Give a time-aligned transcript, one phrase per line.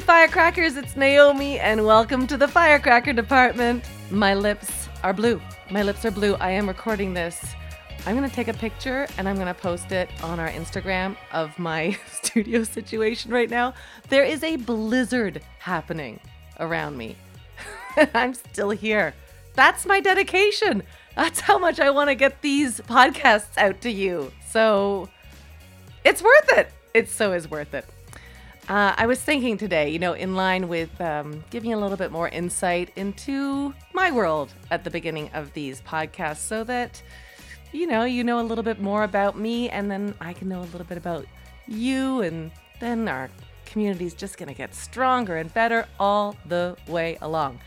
[0.00, 3.84] Firecrackers, it's Naomi, and welcome to the firecracker department.
[4.10, 5.40] My lips are blue.
[5.70, 6.34] My lips are blue.
[6.34, 7.54] I am recording this.
[8.06, 11.98] I'm gonna take a picture and I'm gonna post it on our Instagram of my
[12.12, 13.74] studio situation right now.
[14.08, 16.20] There is a blizzard happening
[16.60, 17.16] around me.
[18.14, 19.14] I'm still here.
[19.54, 20.84] That's my dedication.
[21.16, 24.32] That's how much I wanna get these podcasts out to you.
[24.48, 25.08] So
[26.04, 26.70] it's worth it.
[26.94, 27.84] It so is worth it.
[28.68, 32.12] Uh, I was thinking today, you know, in line with um, giving a little bit
[32.12, 37.02] more insight into my world at the beginning of these podcasts so that,
[37.72, 40.60] you know, you know a little bit more about me and then I can know
[40.60, 41.24] a little bit about
[41.66, 43.30] you and then our
[43.64, 47.60] community is just going to get stronger and better all the way along.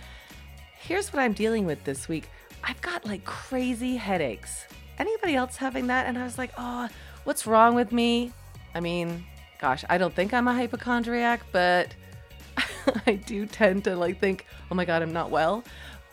[0.80, 2.30] Here's what I'm dealing with this week.
[2.64, 4.66] I've got like crazy headaches.
[5.00, 6.06] Anybody else having that?
[6.06, 6.90] And I was like, oh,
[7.24, 8.34] what's wrong with me?
[8.76, 9.26] I mean,
[9.62, 11.94] gosh, I don't think I'm a hypochondriac, but
[13.06, 15.64] I do tend to like think, oh my God, I'm not well.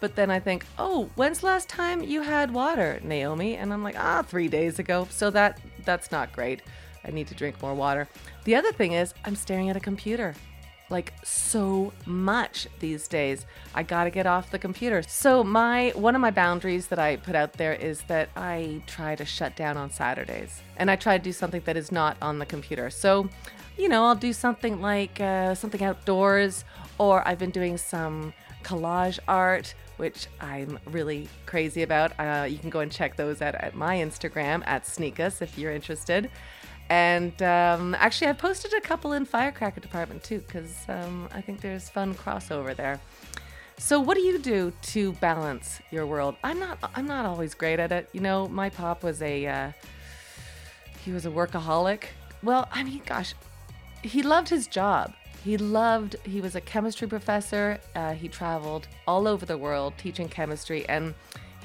[0.00, 3.56] But then I think, oh, when's last time you had water, Naomi?
[3.56, 5.08] And I'm like, ah, three days ago.
[5.10, 6.62] So that that's not great.
[7.04, 8.06] I need to drink more water.
[8.44, 10.34] The other thing is, I'm staring at a computer
[10.90, 13.46] like so much these days.
[13.74, 15.02] I got to get off the computer.
[15.02, 19.14] So my one of my boundaries that I put out there is that I try
[19.16, 20.62] to shut down on Saturdays.
[20.76, 22.90] And I try to do something that is not on the computer.
[22.90, 23.28] So,
[23.76, 26.64] you know, I'll do something like uh, something outdoors
[26.98, 28.32] or I've been doing some
[28.64, 32.12] collage art which I'm really crazy about.
[32.18, 35.72] Uh, you can go and check those out at my Instagram at Sneakus if you're
[35.72, 36.30] interested.
[36.90, 41.60] And um, actually, I posted a couple in Firecracker Department too, because um, I think
[41.60, 42.98] there's fun crossover there.
[43.76, 46.34] So, what do you do to balance your world?
[46.42, 46.78] I'm not.
[46.94, 48.08] I'm not always great at it.
[48.12, 49.46] You know, my pop was a.
[49.46, 49.72] Uh,
[51.04, 52.04] he was a workaholic.
[52.42, 53.34] Well, I mean, gosh,
[54.02, 55.12] he loved his job.
[55.44, 56.16] He loved.
[56.24, 57.78] He was a chemistry professor.
[57.94, 61.14] Uh, he traveled all over the world teaching chemistry, and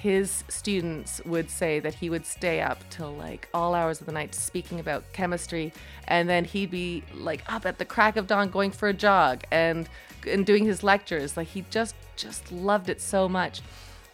[0.03, 4.11] his students would say that he would stay up till like all hours of the
[4.11, 5.71] night speaking about chemistry
[6.09, 9.43] and then he'd be like up at the crack of dawn going for a jog
[9.49, 9.87] and
[10.29, 13.61] and doing his lectures like he just just loved it so much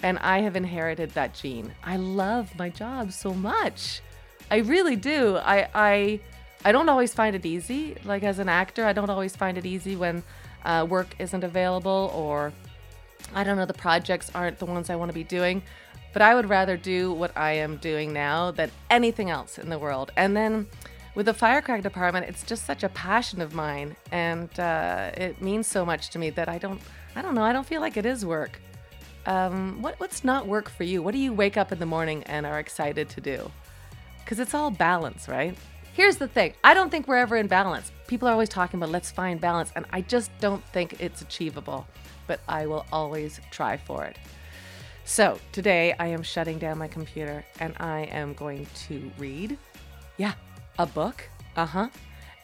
[0.01, 1.73] and I have inherited that gene.
[1.83, 4.01] I love my job so much.
[4.50, 5.38] I really do.
[5.38, 6.19] I I
[6.63, 7.95] I don't always find it easy.
[8.06, 10.23] Like as an actor, I don't always find it easy when
[10.63, 12.53] uh, work isn't available or
[13.34, 15.62] I don't know, the projects aren't the ones I want to be doing,
[16.13, 19.78] but I would rather do what I am doing now than anything else in the
[19.78, 20.12] world.
[20.18, 20.68] And then
[21.16, 25.68] with the firecracker department, it's just such a passion of mine, and uh, it means
[25.68, 26.81] so much to me that I don't,
[27.16, 28.59] I don't know, I don't feel like it is work.
[29.25, 31.03] Um, what, what's not work for you?
[31.03, 33.51] What do you wake up in the morning and are excited to do?
[34.19, 35.57] Because it's all balance, right?
[35.94, 37.91] Here's the thing I don't think we're ever in balance.
[38.07, 41.86] People are always talking about let's find balance, and I just don't think it's achievable
[42.29, 44.16] but I will always try for it.
[45.03, 49.57] So today I am shutting down my computer and I am going to read,
[50.17, 50.34] yeah,
[50.78, 51.28] a book.
[51.56, 51.89] Uh huh.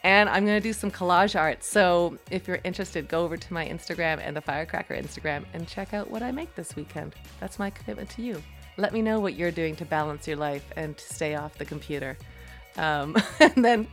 [0.02, 1.62] And I'm going to do some collage art.
[1.62, 5.94] So if you're interested, go over to my Instagram and the Firecracker Instagram and check
[5.94, 7.14] out what I make this weekend.
[7.38, 8.42] That's my commitment to you.
[8.76, 11.64] Let me know what you're doing to balance your life and to stay off the
[11.64, 12.18] computer.
[12.76, 13.86] Um, and then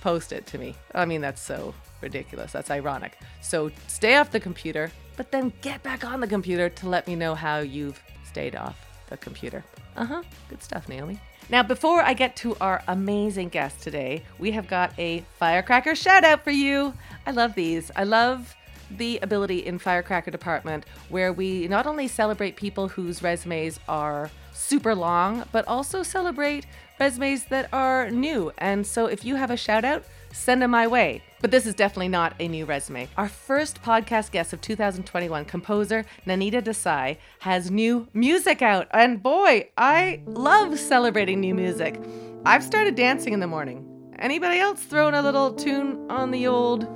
[0.00, 0.76] post it to me.
[0.94, 2.52] I mean, that's so ridiculous.
[2.52, 3.18] That's ironic.
[3.40, 7.14] So stay off the computer, but then get back on the computer to let me
[7.16, 8.76] know how you've stayed off
[9.08, 9.64] the computer.
[9.96, 10.22] Uh huh.
[10.48, 11.20] Good stuff, Naomi.
[11.50, 16.24] Now, before I get to our amazing guest today, we have got a firecracker shout
[16.24, 16.94] out for you.
[17.26, 17.90] I love these.
[17.94, 18.54] I love
[18.96, 24.94] the ability in Firecracker Department where we not only celebrate people whose resumes are super
[24.94, 26.66] long, but also celebrate
[27.00, 28.52] resumes that are new.
[28.58, 31.22] And so if you have a shout out, send them my way.
[31.40, 33.08] But this is definitely not a new resume.
[33.16, 38.88] Our first podcast guest of 2021, composer Nainita Desai, has new music out.
[38.92, 42.00] And boy, I love celebrating new music.
[42.44, 43.88] I've started dancing in the morning.
[44.18, 46.86] Anybody else throwing a little tune on the old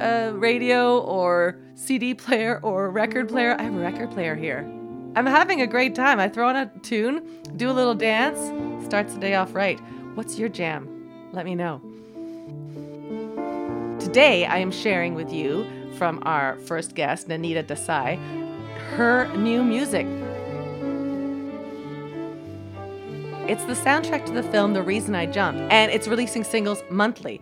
[0.00, 3.56] uh, radio or CD player or record player?
[3.58, 4.60] I have a record player here.
[5.16, 6.20] I'm having a great time.
[6.20, 8.38] I throw on a tune, do a little dance,
[8.86, 9.80] starts the day off right.
[10.14, 11.30] What's your jam?
[11.32, 11.89] Let me know.
[14.10, 18.18] Today, I am sharing with you from our first guest, Nainita Desai,
[18.96, 20.04] her new music.
[23.48, 27.38] It's the soundtrack to the film The Reason I Jumped, and it's releasing singles monthly.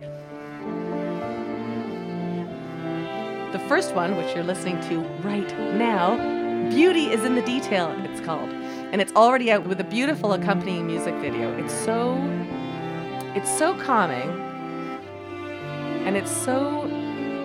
[3.51, 6.17] The first one, which you're listening to right now,
[6.69, 8.51] Beauty is in the Detail, it's called.
[8.51, 11.51] And it's already out with a beautiful accompanying music video.
[11.57, 12.15] It's so
[13.33, 14.48] it's so calming
[16.05, 16.85] and it's so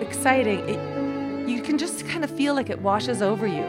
[0.01, 0.59] exciting.
[0.69, 3.65] It, you can just kind of feel like it washes over you.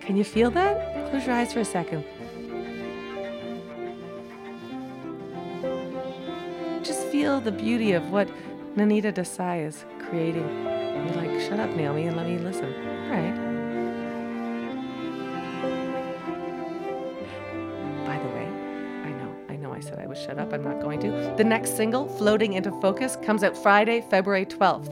[0.00, 1.10] Can you feel that?
[1.10, 2.04] Close your eyes for a second.
[6.82, 8.28] Just feel the beauty of what
[8.76, 10.48] Nainita Desai is creating.
[10.64, 12.74] You're like, shut up, Naomi, and let me listen.
[12.74, 13.51] All right.
[19.82, 20.52] Said I would shut up.
[20.52, 21.34] I'm not going to.
[21.36, 24.86] The next single, Floating into Focus, comes out Friday, February 12th.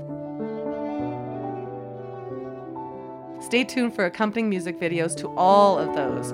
[3.44, 6.32] Stay tuned for accompanying music videos to all of those.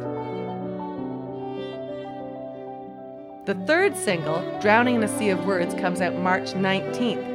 [3.46, 7.34] The third single, Drowning in a Sea of Words, comes out March 19th.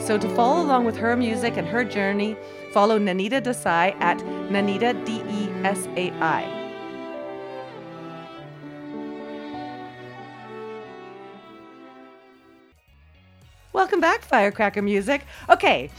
[0.00, 2.36] So to follow along with her music and her journey,
[2.72, 6.63] follow Nainita Desai at Nainita D E S A I.
[13.74, 15.26] Welcome back, Firecracker Music.
[15.50, 15.90] Okay.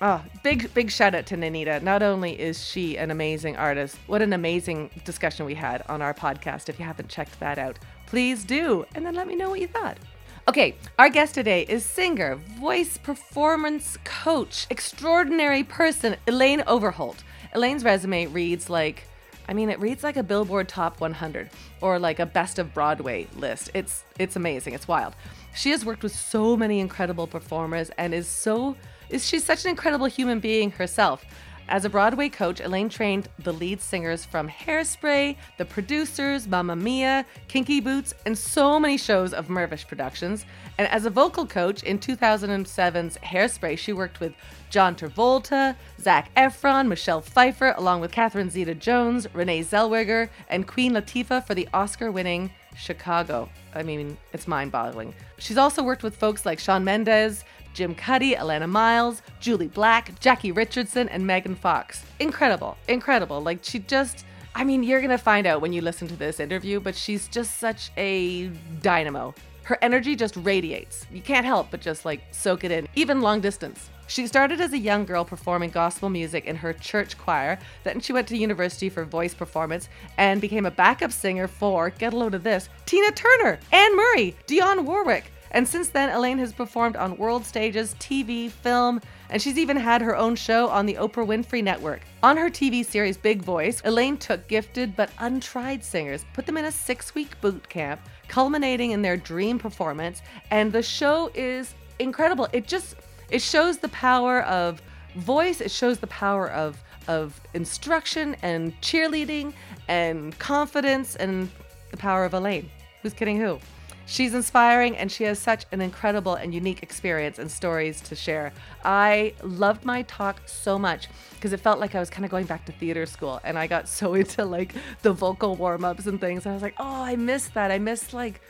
[0.00, 1.82] Oh, big, big shout out to Nainita.
[1.82, 6.14] Not only is she an amazing artist, what an amazing discussion we had on our
[6.14, 6.68] podcast.
[6.68, 8.86] If you haven't checked that out, please do.
[8.94, 9.98] And then let me know what you thought.
[10.46, 17.24] Okay, our guest today is singer, voice performance coach, extraordinary person, Elaine Overholt.
[17.54, 19.02] Elaine's resume reads like,
[19.48, 23.26] I mean, it reads like a Billboard Top 100 or like a Best of Broadway
[23.34, 23.68] list.
[23.74, 24.74] It's it's amazing.
[24.74, 25.16] It's wild.
[25.54, 28.76] She has worked with so many incredible performers and is so
[29.08, 31.24] is she's such an incredible human being herself.
[31.70, 37.24] As a Broadway coach, Elaine trained the lead singers from Hairspray, The Producers, Mamma Mia,
[37.46, 40.44] Kinky Boots, and so many shows of Mirvish Productions.
[40.78, 44.32] And as a vocal coach in 2007's Hairspray, she worked with
[44.68, 50.92] John Travolta, Zac Efron, Michelle Pfeiffer, along with Catherine Zeta Jones, Renee Zellweger, and Queen
[50.92, 53.48] Latifah for the Oscar winning Chicago.
[53.74, 55.14] I mean, it's mind boggling.
[55.38, 57.44] She's also worked with folks like Shawn Mendes,
[57.74, 62.04] Jim Cuddy, Alannah Myles, Jully Black, Jackie Richardson, and Megan Fox.
[62.18, 63.40] Incredible, incredible.
[63.40, 64.24] Like she just,
[64.54, 67.58] I mean, you're gonna find out when you listen to this interview, but she's just
[67.58, 68.48] such a
[68.82, 69.34] dynamo.
[69.62, 71.06] Her energy just radiates.
[71.12, 73.90] You can't help but just like soak it in, even long distance.
[74.10, 77.60] She started as a young girl performing gospel music in her church choir.
[77.84, 82.12] Then she went to university for voice performance and became a backup singer for, get
[82.12, 86.52] a load of this, Tina Turner, Anne Murray, Dionne Warwick, and since then, Elaine has
[86.52, 90.94] performed on world stages, TV, film, and she's even had her own show on the
[90.94, 92.02] Oprah Winfrey Network.
[92.22, 96.64] On her TV series Big Voice, Elaine took gifted but untried singers, put them in
[96.64, 102.48] a six week boot camp, culminating in their dream performance, and the show is incredible.
[102.52, 102.96] It just
[103.30, 104.82] it shows the power of
[105.16, 109.52] voice, it shows the power of of instruction and cheerleading
[109.88, 111.50] and confidence and
[111.90, 112.70] the power of Elaine.
[113.02, 113.58] Who's kidding who?
[114.06, 118.52] She's inspiring and she has such an incredible and unique experience and stories to share.
[118.84, 122.46] I loved my talk so much because it felt like I was kind of going
[122.46, 126.20] back to theater school and I got so into like the vocal warm ups and
[126.20, 126.44] things.
[126.44, 127.70] I was like, oh, I missed that.
[127.70, 128.40] I missed like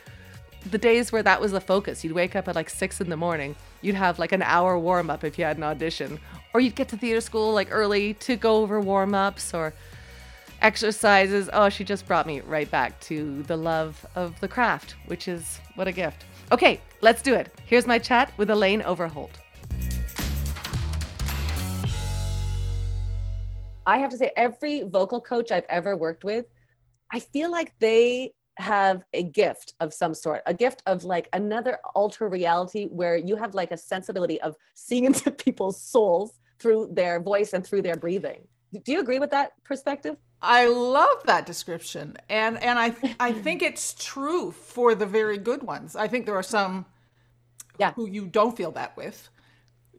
[0.67, 2.05] the days where that was the focus.
[2.05, 5.11] You'd wake up at like six in the morning, you'd have like an hour warm
[5.11, 6.21] up if you had an audition,
[6.53, 9.73] or you'd get to theater school like early to go over warm ups or
[10.61, 11.49] exercises.
[11.52, 15.61] Oh, she just brought me right back to the love of the craft, which is
[15.75, 16.25] what a gift.
[16.52, 17.52] Okay, let's do it.
[17.64, 19.38] Here's my chat with Elaine Overholt.
[23.87, 26.47] I have to say, every vocal coach I've ever worked with,
[27.12, 31.79] I feel like they have a gift of some sort, a gift of like another
[31.95, 37.21] alter reality where you have like a sensibility of seeing into people's souls through their
[37.21, 38.47] voice and through their breathing.
[38.85, 40.17] Do you agree with that perspective?
[40.43, 45.62] I love that description, and and I I think it's true for the very good
[45.62, 45.97] ones.
[45.97, 46.87] I think there are some,
[47.79, 47.93] yeah.
[47.93, 49.29] who you don't feel that with,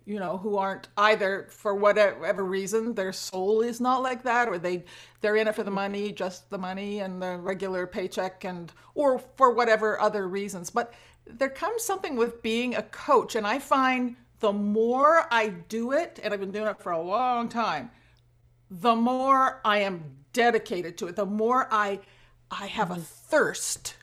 [0.05, 4.57] you know, who aren't either for whatever reason their soul is not like that, or
[4.57, 4.83] they
[5.21, 9.19] they're in it for the money, just the money and the regular paycheck, and or
[9.19, 10.69] for whatever other reasons.
[10.69, 10.93] But
[11.25, 16.19] there comes something with being a coach, and I find the more I do it,
[16.23, 17.91] and I've been doing it for a long time
[18.71, 21.99] the more I am dedicated to it, the more I
[22.49, 23.95] I have a thirst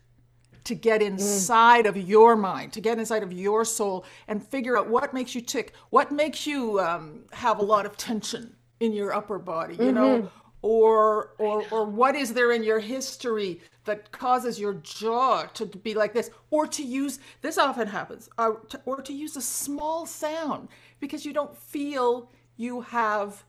[0.65, 1.89] to get inside mm.
[1.89, 5.41] of your mind, to get inside of your soul and figure out what makes you
[5.41, 9.81] tick, what makes you um, have a lot of tension in your upper body, you
[9.81, 9.95] mm-hmm.
[9.95, 10.31] know,
[10.63, 15.95] or or or what is there in your history that causes your jaw to be
[15.95, 20.07] like this, or to use this often happens, uh, to, or to use a small
[20.07, 20.69] sound
[21.01, 23.45] because you don't feel you have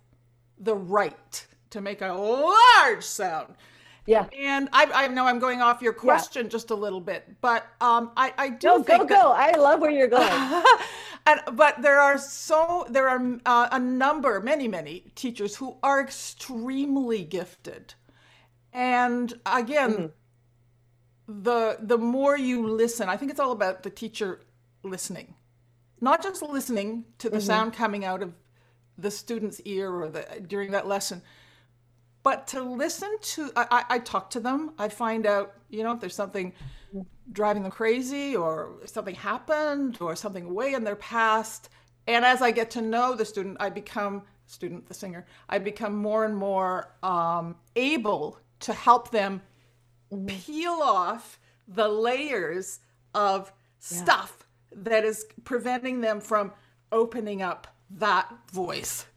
[0.58, 3.56] the right to make a large sound.
[4.10, 4.26] Yeah.
[4.36, 6.50] And I, I know I'm going off your question yeah.
[6.50, 9.32] just a little bit, but um, I, I do no, go, go.
[9.32, 10.28] I love where you're going.
[11.28, 16.02] and, but there are so, there are uh, a number, many, many teachers who are
[16.02, 17.94] extremely gifted.
[18.74, 19.92] And again,
[21.28, 21.44] mm-hmm.
[21.44, 24.42] the, the more you listen, I think it's all about the teacher
[24.82, 25.36] listening,
[26.02, 27.46] not just listening to the mm-hmm.
[27.46, 28.34] sound coming out of
[28.98, 31.22] the student's ear or the, during that lesson,
[32.30, 34.74] but to listen to I, I, talk to them.
[34.78, 36.54] I find out you know if there's something
[37.32, 41.70] driving them crazy or something happened or something way in their past.
[42.06, 45.96] And as i get to know the student i become student the singer i become
[45.96, 49.42] more and more um, able to help them
[50.28, 52.80] peel off the layers
[53.16, 54.04] of yeah.
[54.04, 56.52] stuff that is preventing them from
[56.92, 59.08] opening up that voice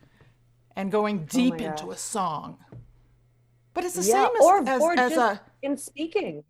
[0.76, 2.58] and going oh deep oh into a song
[3.74, 6.44] but it's the yeah, same as, or, as, or as a in speaking.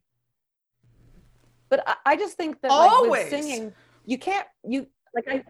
[1.68, 3.72] But I, I just think that like, with singing,
[4.04, 5.44] you can't you like I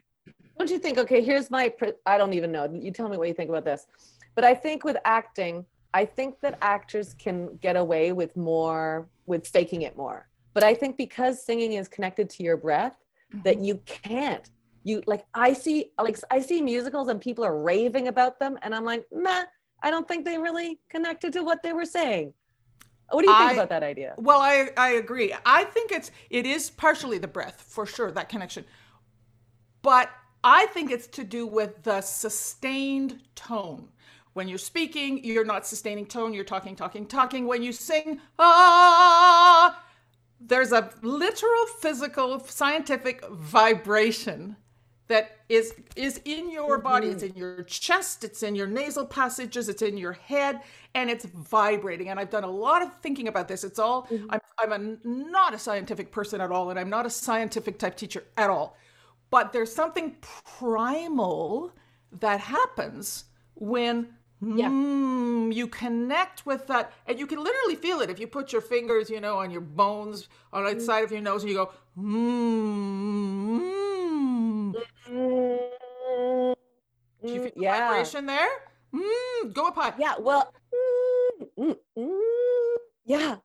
[0.58, 1.72] don't you think okay here's my
[2.06, 3.86] I don't even know you tell me what you think about this,
[4.34, 5.64] but I think with acting
[5.94, 10.28] I think that actors can get away with more with faking it more.
[10.54, 12.96] But I think because singing is connected to your breath,
[13.32, 13.42] mm-hmm.
[13.42, 14.48] that you can't.
[14.84, 18.74] You like I see like I see musicals and people are raving about them, and
[18.74, 19.44] I'm like, nah,
[19.82, 22.32] I don't think they really connected to what they were saying.
[23.10, 24.14] What do you think I, about that idea?
[24.16, 25.34] Well, I, I agree.
[25.44, 28.64] I think it's it is partially the breath for sure that connection,
[29.82, 30.08] but
[30.44, 33.88] I think it's to do with the sustained tone.
[34.32, 36.32] When you're speaking, you're not sustaining tone.
[36.32, 37.46] You're talking, talking, talking.
[37.46, 39.84] When you sing, ah,
[40.40, 44.56] there's a literal, physical, scientific vibration
[45.12, 49.68] that is is in your body it's in your chest it's in your nasal passages
[49.68, 50.62] it's in your head
[50.94, 54.26] and it's vibrating and i've done a lot of thinking about this it's all mm-hmm.
[54.30, 57.94] i'm, I'm a, not a scientific person at all and i'm not a scientific type
[57.94, 58.78] teacher at all
[59.28, 61.72] but there's something primal
[62.20, 64.08] that happens when
[64.40, 64.68] yeah.
[64.68, 68.62] Mm, you connect with that and you can literally feel it if you put your
[68.62, 70.80] fingers you know on your bones on the mm-hmm.
[70.80, 71.70] side of your nose and you go
[75.08, 76.54] mm,
[77.24, 77.88] do you feel yeah.
[77.88, 78.48] vibration there?
[78.94, 79.94] Mm, go up high.
[79.98, 80.14] Yeah.
[80.18, 80.52] Well.
[81.58, 83.36] Mm, mm, yeah.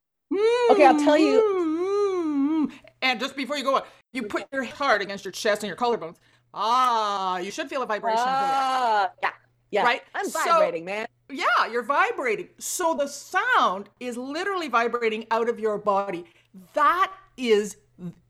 [0.71, 2.71] okay, I'll tell you.
[3.01, 5.77] And just before you go on, you put your heart against your chest and your
[5.77, 6.17] collarbones.
[6.53, 8.19] Ah, you should feel a vibration.
[8.19, 9.29] Ah, yeah.
[9.71, 9.83] Yeah.
[9.83, 10.01] Right?
[10.15, 11.07] I'm vibrating, so, man.
[11.29, 12.49] Yeah, you're vibrating.
[12.57, 16.25] So the sound is literally vibrating out of your body.
[16.73, 17.77] That is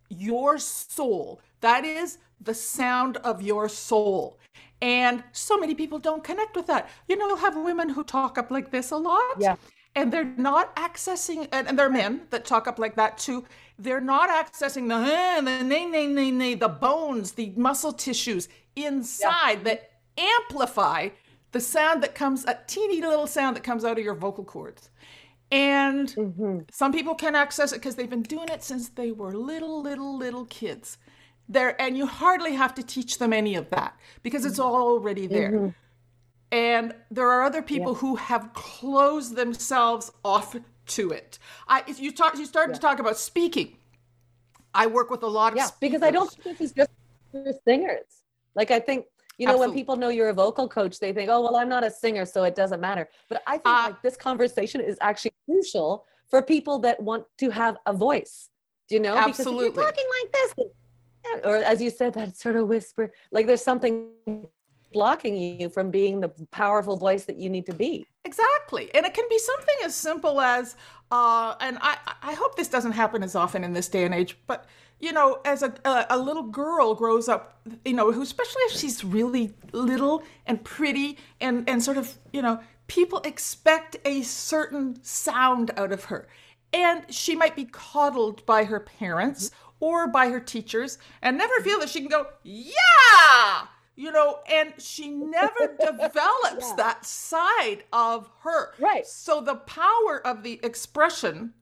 [0.09, 1.41] your soul.
[1.61, 4.39] That is the sound of your soul.
[4.81, 6.89] And so many people don't connect with that.
[7.07, 9.35] You know, you'll have women who talk up like this a lot.
[9.39, 9.55] Yeah.
[9.95, 13.45] And they're not accessing, and, and there are men that talk up like that too.
[13.79, 18.47] They're not accessing the, uh, the nay, nay, nay, nay, the bones, the muscle tissues
[18.75, 19.63] inside yeah.
[19.63, 21.09] that amplify
[21.51, 24.91] the sound that comes, a teeny little sound that comes out of your vocal cords.
[25.49, 26.59] And mm-hmm.
[26.69, 30.15] some people can access it because they've been doing it since they were little, little,
[30.15, 30.99] little kids
[31.49, 34.69] there and you hardly have to teach them any of that because it's mm-hmm.
[34.69, 35.69] already there mm-hmm.
[36.51, 37.99] and there are other people yeah.
[37.99, 42.75] who have closed themselves off to it i you talk you started yeah.
[42.75, 43.77] to talk about speaking
[44.73, 45.99] i work with a lot of yeah speakers.
[45.99, 46.91] because i don't think this is just
[47.31, 48.23] for singers
[48.55, 49.05] like i think
[49.37, 49.75] you know Absolutely.
[49.75, 52.25] when people know you're a vocal coach they think oh well i'm not a singer
[52.25, 56.41] so it doesn't matter but i think uh, like this conversation is actually crucial for
[56.41, 58.49] people that want to have a voice
[58.87, 59.69] do you know Absolutely.
[59.69, 60.67] because if you're talking like this
[61.43, 64.09] or as you said, that sort of whisper, like there's something
[64.93, 68.05] blocking you from being the powerful voice that you need to be.
[68.25, 68.89] Exactly.
[68.95, 70.75] And it can be something as simple as,
[71.11, 74.37] uh, and I, I hope this doesn't happen as often in this day and age,
[74.47, 74.65] but
[74.99, 78.71] you know, as a, a, a little girl grows up, you know, who, especially if
[78.71, 84.97] she's really little and pretty and, and sort of, you know, people expect a certain
[85.03, 86.27] sound out of her.
[86.73, 91.79] And she might be coddled by her parents or by her teachers and never feel
[91.79, 96.73] that she can go, yeah, you know, and she never develops yeah.
[96.77, 98.73] that side of her.
[98.79, 99.05] Right.
[99.05, 101.53] So the power of the expression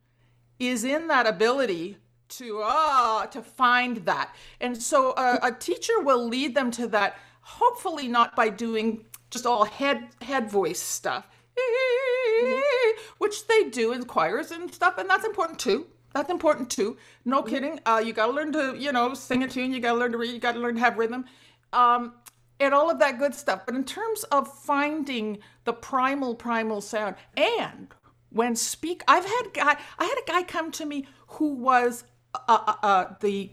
[0.59, 4.35] is in that ability to uh to find that.
[4.59, 9.45] And so a, a teacher will lead them to that hopefully not by doing just
[9.45, 11.27] all head head voice stuff.
[11.57, 13.01] Mm-hmm.
[13.17, 15.87] Which they do in choirs and stuff, and that's important too.
[16.15, 16.95] That's important too.
[17.25, 17.77] No kidding.
[17.85, 19.73] Uh, you got to learn to, you know, sing a tune.
[19.73, 20.31] You got to learn to read.
[20.31, 21.25] You got to learn to have rhythm,
[21.73, 22.13] um,
[22.57, 23.65] and all of that good stuff.
[23.65, 27.89] But in terms of finding the primal, primal sound, and
[28.29, 32.39] when speak I've had guy I had a guy come to me who was uh,
[32.47, 33.49] uh, uh, the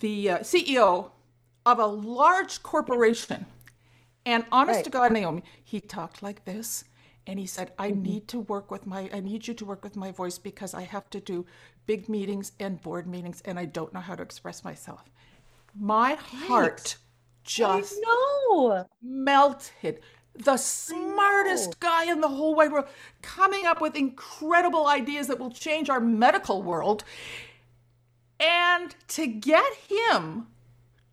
[0.00, 1.10] the uh, CEO
[1.64, 3.46] of a large corporation
[4.26, 4.84] and honest right.
[4.84, 6.84] to God Naomi he talked like this
[7.26, 8.02] and he said I mm-hmm.
[8.02, 10.82] need to work with my I need you to work with my voice because I
[10.82, 11.46] have to do
[11.86, 15.04] big meetings and board meetings and I don't know how to express myself
[15.78, 16.96] my heart
[17.44, 20.00] just no melted
[20.34, 22.86] the smartest guy in the whole wide world,
[23.20, 27.04] coming up with incredible ideas that will change our medical world.
[28.40, 30.48] And to get him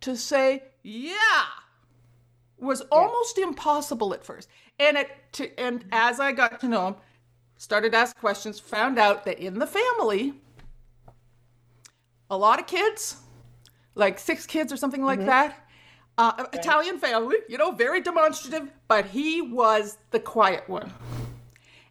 [0.01, 1.46] to say, yeah,
[2.58, 4.50] was almost impossible at first.
[4.79, 6.95] And it to, and as I got to know him,
[7.57, 10.33] started to ask questions, found out that in the family,
[12.29, 13.17] a lot of kids,
[13.95, 15.27] like six kids or something like mm-hmm.
[15.27, 15.67] that,
[16.17, 16.48] uh, right.
[16.53, 20.91] Italian family, you know, very demonstrative, but he was the quiet one.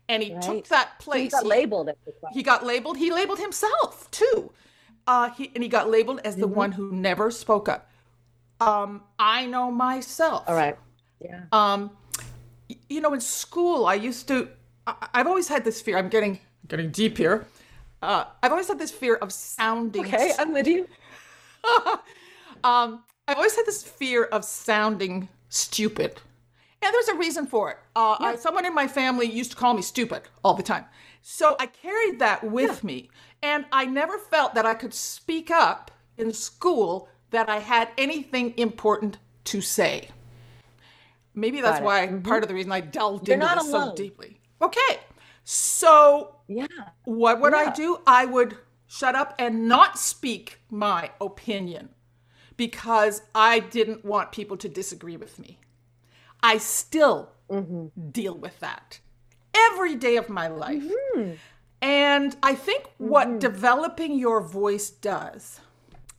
[0.08, 0.42] And he right.
[0.42, 1.32] took that place.
[1.32, 1.90] So he got labeled.
[2.32, 2.96] He got labeled.
[2.96, 4.50] He labeled himself too.
[5.06, 6.54] Uh, he, and he got labeled as the mm-hmm.
[6.54, 7.90] one who never spoke up.
[8.60, 10.44] Um, I know myself.
[10.46, 10.78] All right.
[11.20, 11.42] Yeah.
[11.52, 11.90] Um,
[12.88, 14.48] you know, in school, I used to.
[14.86, 15.98] I, have always had this fear.
[15.98, 17.46] I'm getting getting deep here.
[18.00, 20.04] Uh, I've always had this fear of sounding.
[20.06, 20.88] Okay, I'm with you.
[22.64, 26.20] um, I've always had this fear of sounding stupid.
[26.80, 27.78] And there's a reason for it.
[27.96, 28.26] Uh, yeah.
[28.26, 30.84] I, someone in my family used to call me stupid all the time.
[31.22, 32.86] So I carried that with yeah.
[32.86, 33.10] me.
[33.42, 38.54] And I never felt that I could speak up in school that I had anything
[38.56, 40.08] important to say.
[41.38, 42.20] Maybe that's why mm-hmm.
[42.20, 43.90] part of the reason I delved You're into this alone.
[43.90, 44.40] so deeply.
[44.60, 45.00] Okay.
[45.44, 46.66] So yeah.
[47.04, 47.58] what would yeah.
[47.68, 47.98] I do?
[48.06, 51.90] I would shut up and not speak my opinion
[52.56, 55.58] because I didn't want people to disagree with me.
[56.42, 58.10] I still mm-hmm.
[58.10, 59.00] deal with that
[59.54, 60.82] every day of my life.
[60.82, 61.32] Mm-hmm.
[61.80, 63.38] And I think what mm-hmm.
[63.38, 65.60] developing your voice does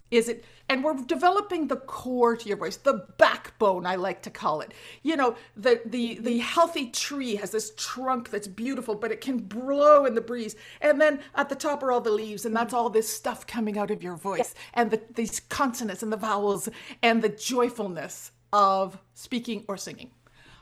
[0.09, 4.29] is it and we're developing the core to your voice the backbone i like to
[4.29, 4.73] call it.
[5.03, 9.37] You know the the the healthy tree has this trunk that's beautiful but it can
[9.39, 10.55] blow in the breeze.
[10.81, 13.77] And then at the top are all the leaves and that's all this stuff coming
[13.77, 14.53] out of your voice.
[14.73, 16.69] And the, these consonants and the vowels
[17.03, 20.11] and the joyfulness of speaking or singing.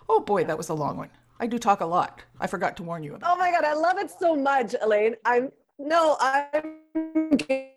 [0.10, 1.10] Oh boy that was a long one.
[1.39, 2.24] I do talk a lot.
[2.39, 5.15] I forgot to warn you about oh my god i love it so much elaine.
[5.26, 7.67] I'm no i'm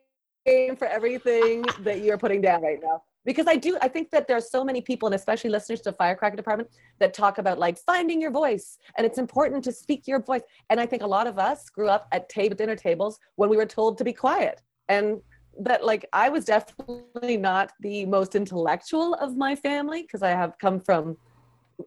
[0.79, 3.03] for everything that you're putting down right now.
[3.25, 6.37] Because I do I think that there's so many people and especially listeners to Firecracker
[6.37, 10.43] Department that talk about like finding your voice and it's important to speak your voice.
[10.71, 13.57] And I think a lot of us grew up at table dinner tables when we
[13.57, 14.63] were told to be quiet.
[14.89, 15.21] And
[15.61, 20.59] that like I was definitely not the most intellectual of my family because I have
[20.59, 21.17] come from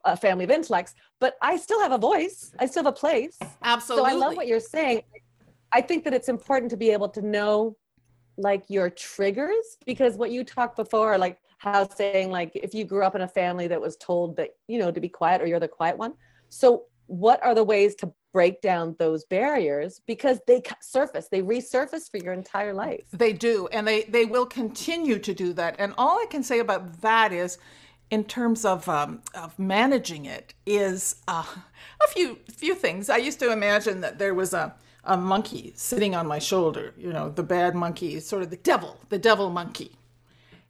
[0.06, 2.54] a family of intellects but I still have a voice.
[2.60, 3.38] I still have a place.
[3.64, 5.02] Absolutely so I love what you're saying.
[5.72, 7.76] I think that it's important to be able to know
[8.38, 9.78] like your triggers?
[9.86, 13.28] Because what you talked before like how saying like if you grew up in a
[13.28, 16.14] family that was told that you know to be quiet or you're the quiet one.
[16.50, 20.02] So what are the ways to break down those barriers?
[20.06, 23.06] Because they surface they resurface for your entire life.
[23.12, 25.76] They do and they they will continue to do that.
[25.80, 27.58] And all i can say about that is
[28.14, 31.46] in terms of um, of managing it is uh,
[32.04, 33.10] a few few things.
[33.10, 37.12] I used to imagine that there was a a monkey sitting on my shoulder, you
[37.12, 39.92] know, the bad monkey, sort of the devil, the devil monkey.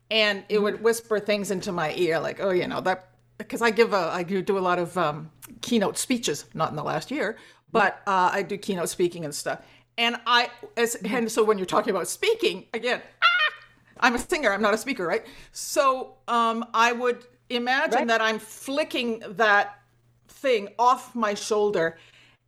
[0.09, 3.71] And it would whisper things into my ear like, oh, you know, that, because I
[3.71, 7.11] give a, I do do a lot of um, keynote speeches, not in the last
[7.11, 7.37] year,
[7.71, 9.61] but uh, I do keynote speaking and stuff.
[9.97, 13.53] And I, as, and so when you're talking about speaking, again, ah,
[13.99, 15.25] I'm a singer, I'm not a speaker, right?
[15.51, 18.07] So um, I would imagine right.
[18.07, 19.79] that I'm flicking that
[20.27, 21.97] thing off my shoulder.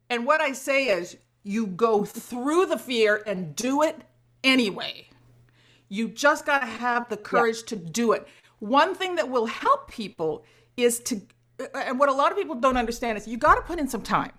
[0.10, 4.02] And what I say is, you go through the fear and do it
[4.44, 5.08] anyway.
[5.88, 7.68] You just got to have the courage yeah.
[7.68, 8.28] to do it.
[8.58, 10.44] One thing that will help people
[10.76, 11.22] is to,
[11.76, 14.02] and what a lot of people don't understand is you got to put in some
[14.02, 14.32] time.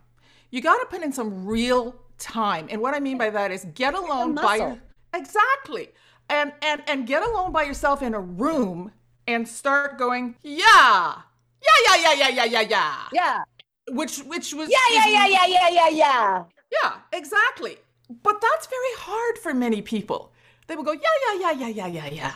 [0.51, 2.66] You got to put in some real time.
[2.71, 4.77] And what I mean by that is get alone by
[5.14, 5.90] exactly.
[6.29, 8.90] And and and get alone by yourself in a room
[9.29, 11.14] and start going, yeah.
[11.62, 12.95] Yeah, yeah, yeah, yeah, yeah, yeah, yeah.
[13.12, 13.42] Yeah.
[13.90, 16.45] Which which was Yeah, yeah, yeah, yeah, yeah, yeah, yeah.
[16.83, 17.79] Yeah, exactly.
[18.23, 20.33] But that's very hard for many people.
[20.67, 21.01] They will go, yeah,
[21.35, 22.33] yeah, yeah, yeah, yeah, yeah, yeah.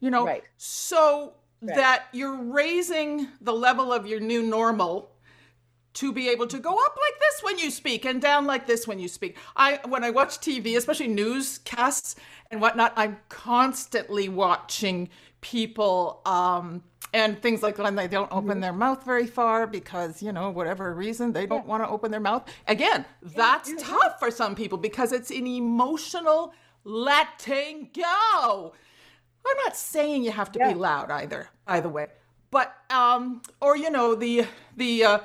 [0.00, 0.44] You know, right.
[0.56, 1.76] so right.
[1.76, 5.10] that you're raising the level of your new normal
[5.94, 8.86] to be able to go up like this when you speak and down like this
[8.86, 9.36] when you speak.
[9.56, 12.16] I when I watch TV, especially newscasts
[12.50, 15.08] and whatnot, I'm constantly watching
[15.40, 16.82] people um,
[17.14, 18.60] and things like when they don't open mm-hmm.
[18.60, 21.68] their mouth very far because you know whatever reason they don't yeah.
[21.68, 25.46] want to open their mouth again that's yeah, tough for some people because it's an
[25.46, 26.52] emotional
[26.84, 28.74] letting go
[29.46, 32.08] i'm not saying you have to be loud either by the way
[32.50, 34.44] but um or you know the
[34.76, 35.18] the uh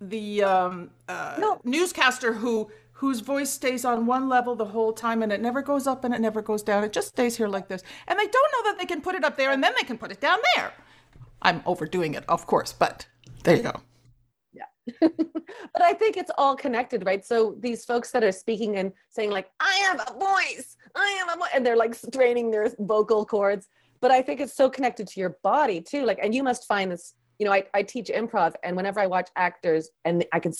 [0.00, 1.60] the um uh, no.
[1.64, 5.86] newscaster who whose voice stays on one level the whole time and it never goes
[5.86, 6.84] up and it never goes down.
[6.84, 7.82] It just stays here like this.
[8.06, 9.96] And they don't know that they can put it up there and then they can
[9.96, 10.70] put it down there.
[11.42, 13.06] I'm overdoing it, of course, but
[13.44, 13.80] there you go.
[14.52, 14.64] Yeah.
[15.00, 17.24] but I think it's all connected, right?
[17.24, 21.36] So these folks that are speaking and saying, like, I have a voice, I have
[21.36, 23.68] a voice, and they're like straining their vocal cords.
[24.00, 26.04] But I think it's so connected to your body too.
[26.04, 29.06] Like, and you must find this, you know, I, I teach improv, and whenever I
[29.06, 30.52] watch actors and I can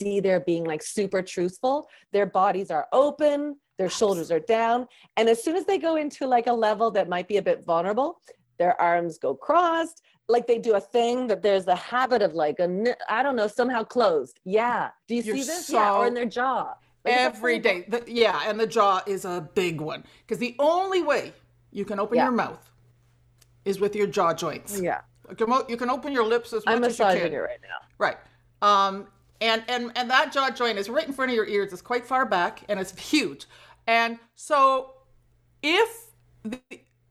[0.00, 1.88] see they're being like super truthful.
[2.12, 4.86] Their bodies are open, their shoulders are down.
[5.16, 7.64] And as soon as they go into like a level that might be a bit
[7.64, 8.20] vulnerable,
[8.58, 12.58] their arms go crossed, like they do a thing that there's a habit of like
[12.60, 14.40] a I don't know somehow closed.
[14.44, 14.90] Yeah.
[15.06, 15.66] Do you You're see this?
[15.66, 16.74] So yeah, or in their jaw.
[17.04, 17.84] Like every day.
[17.88, 21.32] The, yeah, and the jaw is a big one because the only way
[21.70, 22.24] you can open yeah.
[22.24, 22.70] your mouth
[23.64, 24.80] is with your jaw joints.
[24.80, 25.00] Yeah.
[25.68, 27.32] You can open your lips as much I'm as you can.
[27.32, 27.86] It right now.
[27.98, 28.16] Right.
[28.62, 29.08] Um,
[29.40, 32.06] and and and that jaw joint is right in front of your ears it's quite
[32.06, 33.46] far back and it's huge
[33.86, 34.94] and so
[35.62, 36.06] if
[36.44, 36.60] the,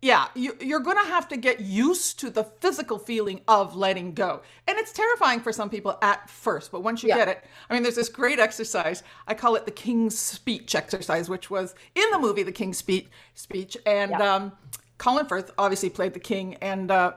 [0.02, 4.14] yeah you, you're going to have to get used to the physical feeling of letting
[4.14, 7.18] go and it's terrifying for some people at first but once you yeah.
[7.18, 11.30] get it i mean there's this great exercise i call it the king's speech exercise
[11.30, 14.36] which was in the movie the king's speech speech and yeah.
[14.36, 14.52] um,
[14.98, 17.14] colin firth obviously played the king and uh,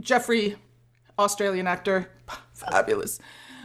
[0.00, 0.56] geoffrey
[1.18, 2.10] australian actor
[2.54, 3.20] fabulous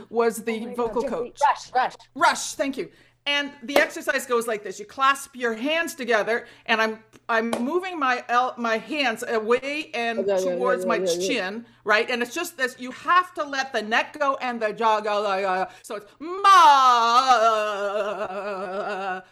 [0.10, 1.40] was the oh vocal God, coach.
[1.48, 1.94] Rush, Rush.
[2.16, 2.90] Rush, thank you.
[3.28, 8.00] And the exercise goes like this: you clasp your hands together, and I'm I'm moving
[8.00, 12.10] my el- my hands away and towards my chin, right?
[12.10, 15.26] And it's just this: you have to let the neck go and the jaw go.
[15.26, 16.40] Uh, so it's ma,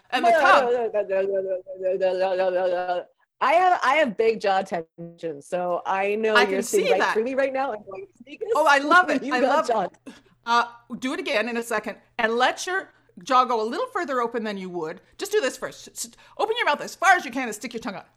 [0.10, 0.92] and the tongue.
[3.40, 7.14] I have I have big jaw tension, so I know I you're seeing right that.
[7.14, 7.72] through me right now.
[7.72, 8.08] I'm going,
[8.56, 9.24] oh, I love it!
[9.32, 10.14] I love it.
[10.46, 10.66] Uh,
[11.00, 12.92] do it again in a second and let your
[13.24, 15.02] jaw go a little further open than you would.
[15.18, 15.86] Just do this first.
[15.86, 18.08] Just open your mouth as far as you can and stick your tongue out.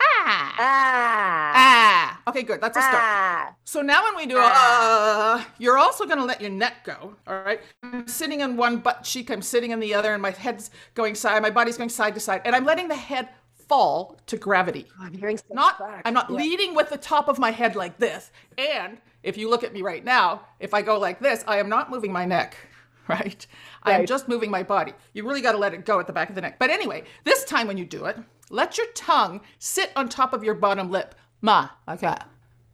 [0.00, 0.54] Ah.
[0.58, 1.52] Ah.
[1.54, 2.22] Ah.
[2.28, 2.60] Okay, good.
[2.60, 2.96] That's a start.
[2.96, 3.54] Ah.
[3.64, 5.40] So now when we do ah.
[5.40, 7.14] uh, you're also going to let your neck go.
[7.26, 7.60] All right.
[7.82, 11.14] I'm sitting in one butt cheek, I'm sitting in the other, and my head's going
[11.14, 13.28] side, my body's going side to side, and I'm letting the head
[13.68, 14.86] fall to gravity.
[15.00, 15.80] Oh, I'm hearing not.
[16.04, 16.36] I'm not yeah.
[16.36, 19.82] leading with the top of my head like this, and if you look at me
[19.82, 22.56] right now, if I go like this, I am not moving my neck,
[23.08, 23.20] right?
[23.20, 23.46] right.
[23.82, 24.92] I am just moving my body.
[25.12, 26.58] You really got to let it go at the back of the neck.
[26.58, 28.16] But anyway, this time when you do it,
[28.50, 31.14] let your tongue sit on top of your bottom lip.
[31.40, 32.28] Ma, like that.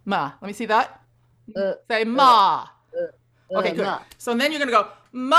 [0.05, 0.33] Ma.
[0.41, 1.01] Let me see that.
[1.57, 2.67] Uh, Say ma.
[2.95, 2.99] Uh,
[3.55, 3.85] uh, okay, good.
[3.85, 4.01] Ma.
[4.19, 5.37] So then you're going to go ma,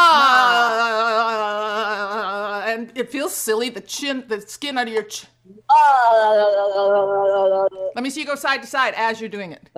[1.30, 3.70] ma, and it feels silly.
[3.70, 5.30] The chin, the skin under your chin.
[7.96, 9.70] Let me see you go side to side as you're doing it.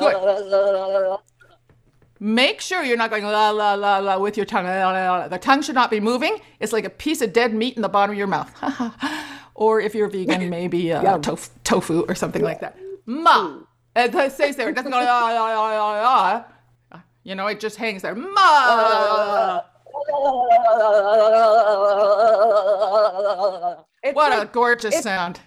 [0.00, 1.18] Good.
[2.20, 4.64] Make sure you're not going la la la la with your tongue.
[4.64, 5.28] La, la, la.
[5.28, 6.38] The tongue should not be moving.
[6.60, 8.50] It's like a piece of dead meat in the bottom of your mouth.
[9.54, 12.78] or if you're vegan, maybe uh, tof- tofu or something like that.
[13.06, 13.58] Ma.
[13.96, 14.68] It stays there.
[14.70, 17.00] It doesn't go la la la la la.
[17.24, 18.14] You know, it just hangs there.
[18.14, 19.60] Ma.
[24.12, 25.40] what a gorgeous sound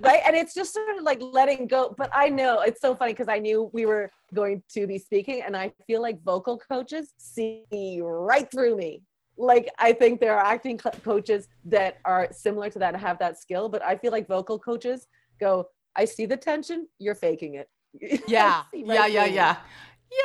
[0.00, 0.20] right?
[0.26, 3.28] And it's just sort of like letting go but i know it's so funny because
[3.28, 8.00] i knew we were going to be speaking and i feel like vocal coaches see
[8.02, 9.02] right through me.
[9.36, 13.38] Like i think there are acting coaches that are similar to that and have that
[13.38, 15.06] skill but i feel like vocal coaches
[15.40, 15.66] go
[15.96, 17.68] i see the tension you're faking it.
[18.28, 18.62] Yeah.
[18.72, 19.56] right yeah yeah yeah.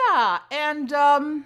[0.07, 1.45] Yeah and um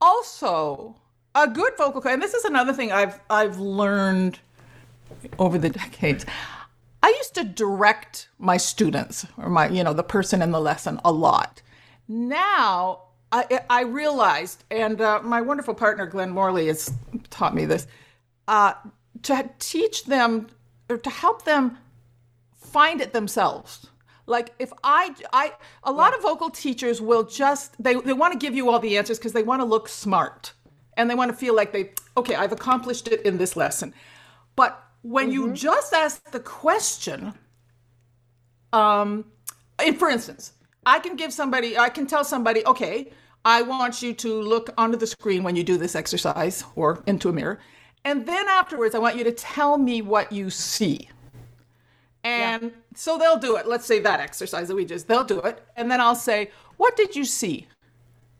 [0.00, 0.96] also
[1.34, 4.38] a good vocal coach and this is another thing i've i've learned
[5.38, 6.24] over the decades
[7.02, 11.00] I used to direct my students or my, you know, the person in the lesson
[11.04, 11.62] a lot.
[12.08, 16.92] Now I, I realized, and uh, my wonderful partner Glenn Morley has
[17.30, 17.86] taught me this,
[18.48, 18.74] uh,
[19.22, 20.48] to teach them
[20.88, 21.78] or to help them
[22.54, 23.86] find it themselves.
[24.26, 25.52] Like if I, I,
[25.84, 26.16] a lot yeah.
[26.16, 29.32] of vocal teachers will just they they want to give you all the answers because
[29.32, 30.52] they want to look smart
[30.96, 33.94] and they want to feel like they okay I've accomplished it in this lesson,
[34.56, 35.32] but when mm-hmm.
[35.32, 37.32] you just ask the question,
[38.72, 39.24] um,
[39.98, 40.52] for instance,
[40.84, 43.10] I can give somebody, I can tell somebody, okay,
[43.44, 47.28] I want you to look onto the screen when you do this exercise or into
[47.28, 47.60] a mirror
[48.04, 51.08] And then afterwards, I want you to tell me what you see.
[52.24, 52.68] And yeah.
[52.94, 53.68] so they'll do it.
[53.68, 55.64] Let's say that exercise that we just, they'll do it.
[55.76, 57.68] And then I'll say, What did you see?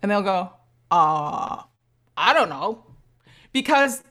[0.03, 0.51] And they'll go,
[0.91, 1.63] Uh,
[2.17, 2.85] I don't know.
[3.53, 4.03] Because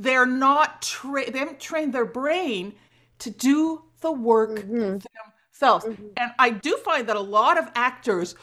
[0.00, 2.74] they're not, tra- they haven't trained their brain
[3.18, 4.98] to do the work mm-hmm.
[4.98, 5.84] themselves.
[5.84, 6.06] Mm-hmm.
[6.16, 8.34] And I do find that a lot of actors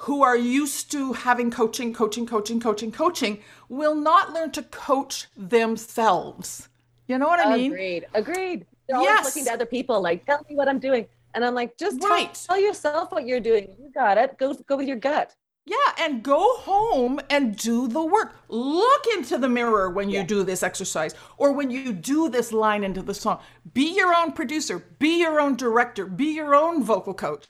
[0.00, 3.38] who are used to having coaching, coaching, coaching, coaching, coaching
[3.68, 6.68] will not learn to coach themselves.
[7.06, 7.72] You know what I mean?
[7.72, 8.06] Agreed.
[8.14, 8.66] Agreed.
[8.88, 11.06] They're always looking to other people, like, tell me what I'm doing.
[11.34, 12.34] And I'm like, just right.
[12.34, 13.74] tell, tell yourself what you're doing.
[13.80, 14.38] You got it.
[14.38, 15.34] Go go with your gut.
[15.68, 18.36] Yeah, and go home and do the work.
[18.48, 20.24] Look into the mirror when you yeah.
[20.24, 23.40] do this exercise or when you do this line into the song.
[23.74, 27.46] Be your own producer, be your own director, be your own vocal coach.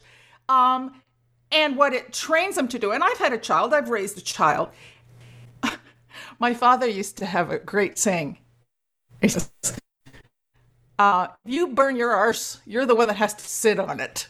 [0.49, 1.03] Um,
[1.53, 2.93] and what it trains them to do.
[2.93, 4.71] And I've had a child, I've raised a child.
[6.39, 8.39] My father used to have a great saying.
[9.21, 9.51] He says,
[10.99, 14.29] uh, you burn your arse, you're the one that has to sit on it.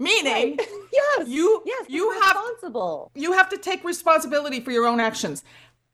[0.00, 0.68] Meaning, right.
[0.92, 3.10] yes, you yes, you have responsible.
[3.14, 5.44] You have to take responsibility for your own actions.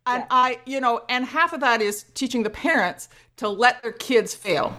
[0.06, 0.26] And yeah.
[0.30, 4.34] I, you know, and half of that is teaching the parents to let their kids
[4.34, 4.76] fail.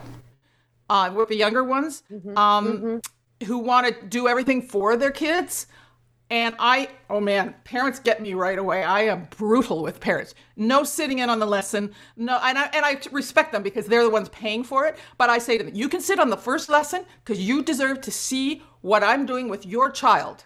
[0.90, 2.36] Uh, with the younger ones, mm-hmm.
[2.38, 3.44] Um, mm-hmm.
[3.44, 5.66] who want to do everything for their kids,
[6.30, 8.82] and I, oh man, parents get me right away.
[8.84, 10.34] I am brutal with parents.
[10.56, 11.92] No sitting in on the lesson.
[12.16, 14.98] No, and I, and I respect them because they're the ones paying for it.
[15.16, 18.02] But I say to them, you can sit on the first lesson because you deserve
[18.02, 20.44] to see what I'm doing with your child.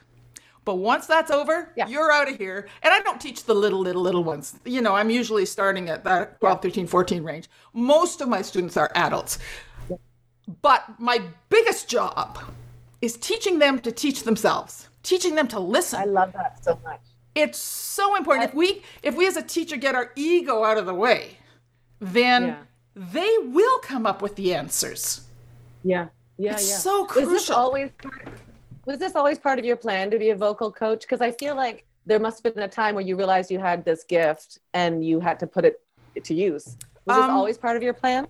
[0.65, 1.89] But once that's over, yeah.
[1.89, 2.69] you're out of here.
[2.85, 4.55] And I don't teach the little, little, little ones.
[4.65, 7.49] You know, I'm usually starting at that 12, 13, 14 range.
[7.73, 9.41] Most of my students are adults.
[10.61, 12.39] But my biggest job
[13.01, 16.01] is teaching them to teach themselves teaching them to listen.
[16.01, 17.01] I love that so much.
[17.35, 18.47] It's so important.
[18.47, 21.39] I, if we if we as a teacher get our ego out of the way,
[22.01, 22.57] then yeah.
[22.95, 25.23] they will come up with the answers.
[25.83, 26.09] Yeah.
[26.39, 26.77] Yeah, it's yeah.
[26.77, 27.33] so crucial.
[27.33, 27.91] Was this always
[28.85, 31.03] was this always part of your plan to be a vocal coach?
[31.03, 33.85] Because I feel like there must have been a time where you realized you had
[33.85, 35.81] this gift and you had to put it
[36.25, 36.77] to use.
[37.07, 38.27] Was um, this always part of your plan?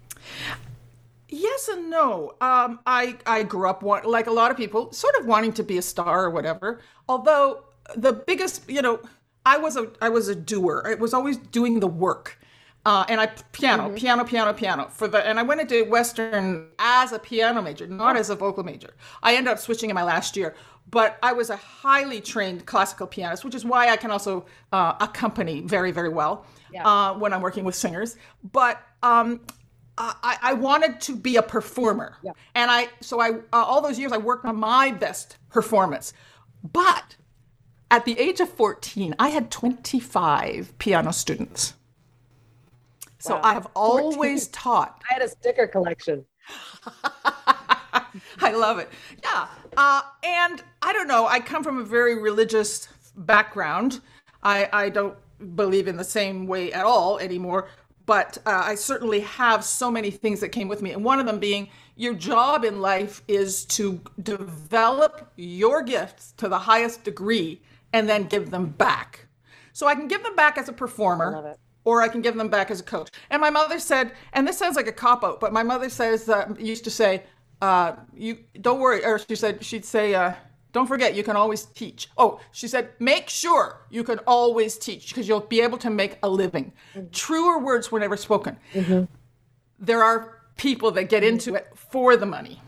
[1.33, 2.35] Yes and no.
[2.43, 5.63] Um, I I grew up want, like a lot of people, sort of wanting to
[5.63, 6.81] be a star or whatever.
[7.09, 7.65] Although
[7.97, 9.01] the biggest, you know,
[9.47, 10.85] I was a I was a doer.
[10.87, 12.39] I was always doing the work.
[12.85, 13.95] Uh, and I piano, mm-hmm.
[13.95, 18.17] piano, piano, piano for the, and I went into Western as a piano major, not
[18.17, 18.95] as a vocal major.
[19.23, 20.57] I ended up switching in my last year,
[20.91, 24.95] but I was a highly trained classical pianist, which is why I can also uh,
[25.01, 26.85] accompany very, very well yeah.
[26.85, 28.17] uh, when I'm working with singers.
[28.51, 29.41] But um,
[29.99, 32.17] I, I, wanted to be a performer.
[32.23, 32.33] Yeah.
[32.55, 36.15] And I, so I, uh, all those years I worked on my best performance.
[36.73, 37.17] But
[37.91, 41.75] at the age of 14, I had 25 piano students.
[43.19, 43.41] So wow.
[43.45, 44.53] I have always 14.
[44.53, 45.03] taught.
[45.11, 46.25] I had a sticker collection.
[48.41, 48.89] I love it.
[49.23, 49.47] Yeah.
[49.77, 54.01] Uh, and I don't know, I come from a very religious background.
[54.43, 55.17] I, I don't
[55.57, 57.69] believe in the same way at all anymore
[58.13, 60.93] but uh, I certainly have so many things that came with me.
[60.93, 66.47] And one of them being your job in life is to develop your gifts to
[66.47, 67.63] the highest degree
[67.95, 69.29] and then give them back.
[69.73, 71.57] So I can give them back as a performer.
[71.85, 73.09] Or I can give them back as a coach.
[73.31, 76.29] And my mother said, and this sounds like a cop out, but my mother says,
[76.29, 77.23] uh, used to say,
[77.63, 80.35] uh, "You don't worry," or she said, she'd say, uh,
[80.73, 82.09] don't forget, you can always teach.
[82.17, 86.19] Oh, she said, make sure you can always teach because you'll be able to make
[86.23, 86.73] a living.
[86.95, 87.11] Mm-hmm.
[87.11, 88.57] Truer words were never spoken.
[88.73, 89.05] Mm-hmm.
[89.79, 92.61] There are people that get into it for the money.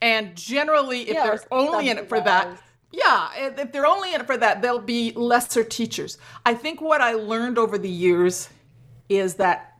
[0.00, 4.20] And generally, if yeah, they're only in it for that, yeah, if they're only in
[4.20, 6.18] it for that, they'll be lesser teachers.
[6.46, 8.48] I think what I learned over the years
[9.08, 9.74] is that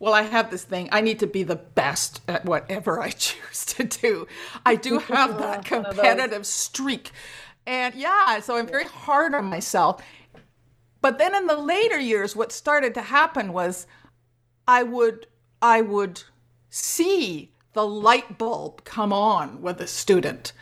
[0.00, 0.88] well, I have this thing.
[0.90, 4.26] I need to be the best at whatever I choose to do.
[4.66, 7.12] I do have that competitive streak.
[7.66, 10.02] And yeah, so I'm very hard on myself.
[11.02, 13.86] But then in the later years, what started to happen was
[14.66, 15.26] I would
[15.62, 16.22] I would
[16.70, 20.52] see the light bulb come on with a student,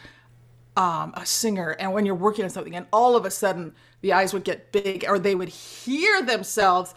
[0.76, 4.12] um, a singer, and when you're working on something, and all of a sudden the
[4.12, 6.94] eyes would get big, or they would hear themselves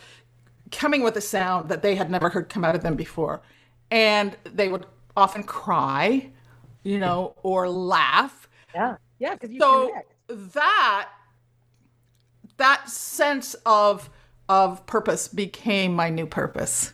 [0.72, 3.42] coming with a sound that they had never heard come out of them before.
[3.90, 6.32] And they would often cry,
[6.84, 8.50] you know, or laugh.
[8.74, 8.96] Yeah.
[9.20, 9.36] Yeah.
[9.60, 10.54] So connect.
[10.54, 11.10] that
[12.58, 14.10] that sense of
[14.50, 16.94] of purpose became my new purpose.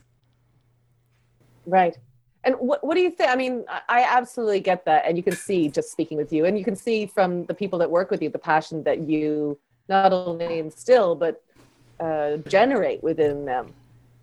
[1.65, 1.97] Right.
[2.43, 3.29] And what, what do you think?
[3.29, 5.03] I mean, I absolutely get that.
[5.05, 7.77] And you can see just speaking with you, and you can see from the people
[7.79, 9.59] that work with you the passion that you
[9.89, 11.43] not only instill, but
[11.99, 13.73] uh, generate within them.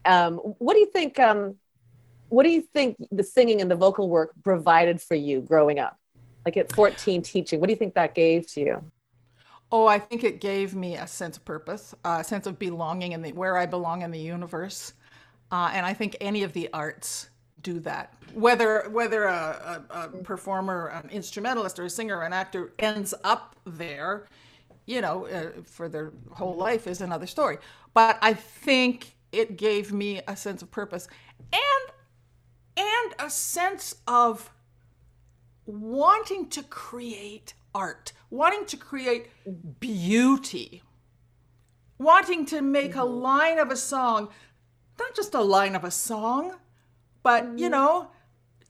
[0.04, 1.18] Um, what do you think?
[1.18, 1.56] Um,
[2.28, 5.98] what do you think the singing and the vocal work provided for you growing up?
[6.44, 8.84] Like at 14, teaching, what do you think that gave to you?
[9.72, 13.34] Oh, I think it gave me a sense of purpose, a sense of belonging and
[13.34, 14.92] where I belong in the universe.
[15.50, 17.30] Uh, and I think any of the arts
[17.62, 18.14] do that.
[18.34, 23.14] Whether whether a, a, a, performer, an instrumentalist, or a singer, or an actor ends
[23.24, 24.26] up there,
[24.86, 27.58] you know, uh, for their whole life is another story.
[27.92, 31.08] But I think it gave me a sense of purpose
[31.52, 31.94] and
[32.76, 34.50] and a sense of
[35.66, 39.30] wanting to create art, wanting to create
[39.80, 40.82] beauty,
[41.98, 43.00] wanting to make mm-hmm.
[43.00, 44.28] a line of a song,
[44.98, 46.56] not just a line of a song,
[47.22, 47.58] but, mm-hmm.
[47.58, 48.10] you know,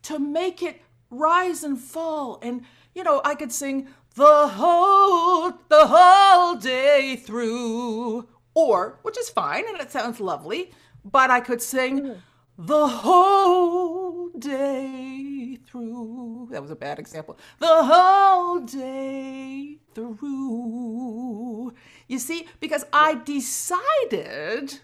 [0.03, 2.39] to make it rise and fall.
[2.43, 2.63] And,
[2.95, 9.65] you know, I could sing the whole, the whole day through, or, which is fine
[9.69, 10.71] and it sounds lovely,
[11.05, 12.19] but I could sing, mm-hmm
[12.57, 16.49] the whole day through.
[16.53, 17.39] That was a bad example.
[17.59, 21.75] The whole day through.
[22.07, 24.81] You see, because I decided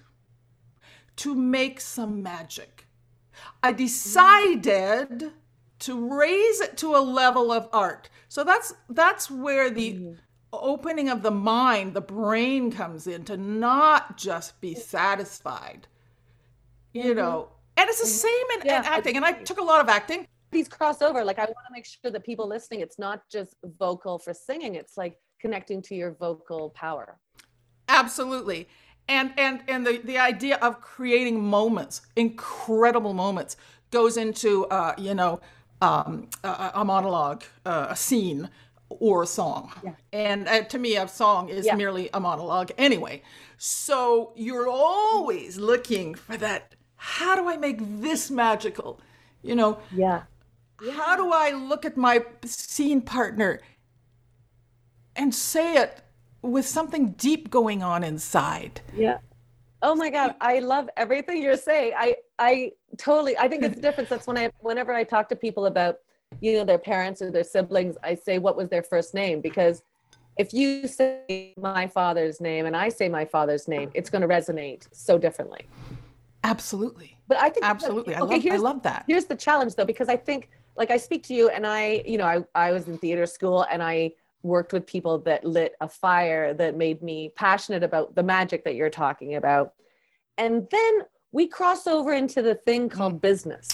[1.17, 2.87] to make some magic.
[3.63, 5.33] I decided
[5.81, 8.09] to raise it to a level of art.
[8.29, 10.13] So that's that's where the mm-hmm.
[10.53, 15.89] opening of the mind, the brain comes in to not just be satisfied.
[16.93, 17.19] You mm-hmm.
[17.19, 18.29] know, and it's the mm-hmm.
[18.29, 18.81] same in, yeah.
[18.81, 19.17] in acting.
[19.17, 20.27] And I took a lot of acting.
[20.53, 24.19] These crossover, like I want to make sure that people listening, it's not just vocal
[24.19, 27.19] for singing, it's like connecting to your vocal power.
[27.89, 28.69] Absolutely.
[29.09, 33.57] And and and the, the idea of creating moments, incredible moments,
[33.91, 35.41] goes into uh, you know,
[35.81, 38.51] um, a, a monologue, uh, a scene,
[38.89, 39.73] or a song.
[39.85, 39.93] Yeah.
[40.13, 41.77] And uh, to me, a song is yeah.
[41.77, 43.23] merely a monologue anyway.
[43.57, 49.01] So you're always looking for that how do I make this magical?
[49.43, 50.23] You know, yeah.
[50.83, 50.93] yeah.
[50.93, 53.61] How do I look at my scene partner
[55.17, 56.03] and say it
[56.43, 58.83] with something deep going on inside?
[58.95, 59.19] Yeah.
[59.83, 61.95] Oh my God, I love everything you're saying.
[61.97, 64.11] I I totally I think it's the difference.
[64.11, 65.99] That's when I whenever I talk to people about,
[66.41, 69.83] you know, their parents or their siblings, I say what was their first name because
[70.37, 74.29] if you say my father's name and I say my father's name, it's going to
[74.29, 75.67] resonate so differently.
[76.45, 77.19] Absolutely.
[77.29, 78.15] But I think absolutely.
[78.15, 79.05] I, love, I love that.
[79.07, 82.17] Here's the challenge though, because I think like I speak to you and I, you
[82.17, 85.89] know, I, I was in theater school and I worked with people that lit a
[85.89, 89.75] fire that made me passionate about the magic that you're talking about.
[90.39, 93.69] And then we cross over into the thing called business.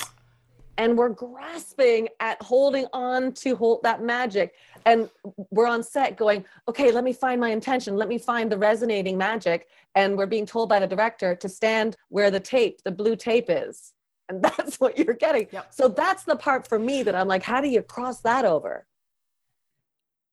[0.79, 4.55] And we're grasping at holding on to hold that magic.
[4.85, 5.09] And
[5.51, 7.97] we're on set going okay let me find my intention.
[7.97, 9.69] Let me find the resonating magic.
[9.95, 13.47] And we're being told by the director to stand where the tape the blue tape
[13.49, 13.95] is.
[14.29, 15.49] And that's what you're getting.
[15.51, 15.73] Yep.
[15.73, 18.87] so that's the part for me that i'm like how do you cross that over?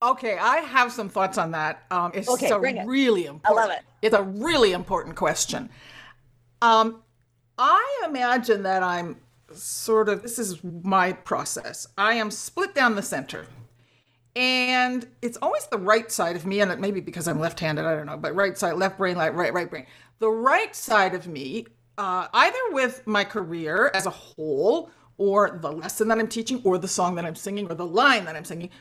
[0.01, 1.83] Okay i have some thoughts on that.
[1.89, 3.79] Um, it's okay, a really important i love it.
[4.01, 5.69] it's a really important question.
[6.61, 7.01] Um,
[7.57, 9.17] i imagine that i'm
[9.57, 11.87] sort of this is my process.
[11.97, 13.45] I am split down the center.
[14.35, 17.59] And it's always the right side of me, and it may be because I'm left
[17.59, 19.85] handed, I don't know, but right side, left brain, right, right, right brain.
[20.17, 21.67] The right side of me,
[21.99, 24.89] uh, either with my career as a whole,
[25.19, 28.25] or the lesson that I'm teaching, or the song that I'm singing, or the line
[28.25, 28.71] that I'm singing,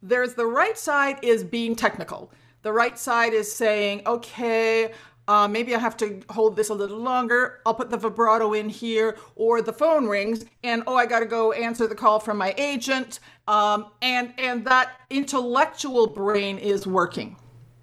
[0.00, 2.30] there's the right side is being technical.
[2.62, 4.92] The right side is saying, okay,
[5.28, 7.60] uh, maybe I have to hold this a little longer.
[7.64, 11.26] I'll put the vibrato in here, or the phone rings, and oh, I got to
[11.26, 13.20] go answer the call from my agent.
[13.46, 17.36] Um, and and that intellectual brain is working.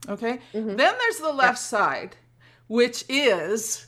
[0.09, 0.39] Okay.
[0.53, 0.75] Mm-hmm.
[0.75, 1.77] Then there's the left yeah.
[1.77, 2.15] side,
[2.67, 3.87] which is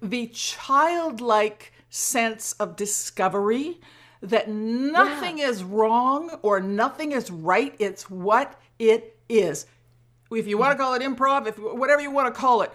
[0.00, 3.80] the childlike sense of discovery
[4.20, 5.48] that nothing yeah.
[5.48, 7.74] is wrong or nothing is right.
[7.78, 9.66] It's what it is
[10.34, 12.72] if you want to call it improv, if whatever you want to call it,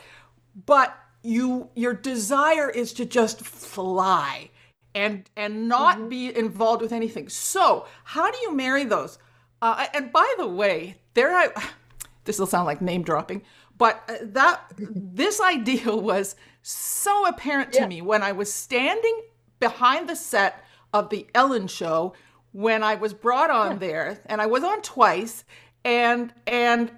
[0.66, 4.50] but you your desire is to just fly
[4.96, 6.10] and and not mm-hmm.
[6.10, 7.30] be involved with anything.
[7.30, 9.20] So how do you marry those?
[9.62, 11.50] Uh, and by the way, there I
[12.26, 13.44] this will sound like name dropping,
[13.78, 17.88] but uh, that this idea was so apparent to yeah.
[17.88, 19.22] me when I was standing
[19.60, 20.64] behind the set
[20.94, 22.14] of the Ellen show
[22.52, 23.78] when I was brought on yeah.
[23.78, 25.44] there, and I was on twice,
[25.84, 26.92] and and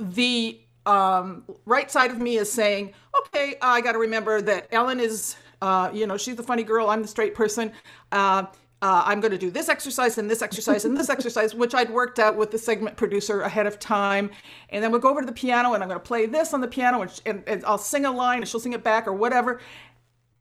[0.00, 5.00] the um, right side of me is saying, okay, I got to remember that Ellen
[5.00, 6.88] is, uh, you know, she's the funny girl.
[6.88, 7.72] I'm the straight person.
[8.12, 8.46] Uh,
[8.82, 11.90] uh, I'm going to do this exercise and this exercise and this exercise, which I'd
[11.90, 14.30] worked out with the segment producer ahead of time.
[14.70, 16.62] And then we'll go over to the piano and I'm going to play this on
[16.62, 19.12] the piano and, and, and I'll sing a line and she'll sing it back or
[19.12, 19.60] whatever.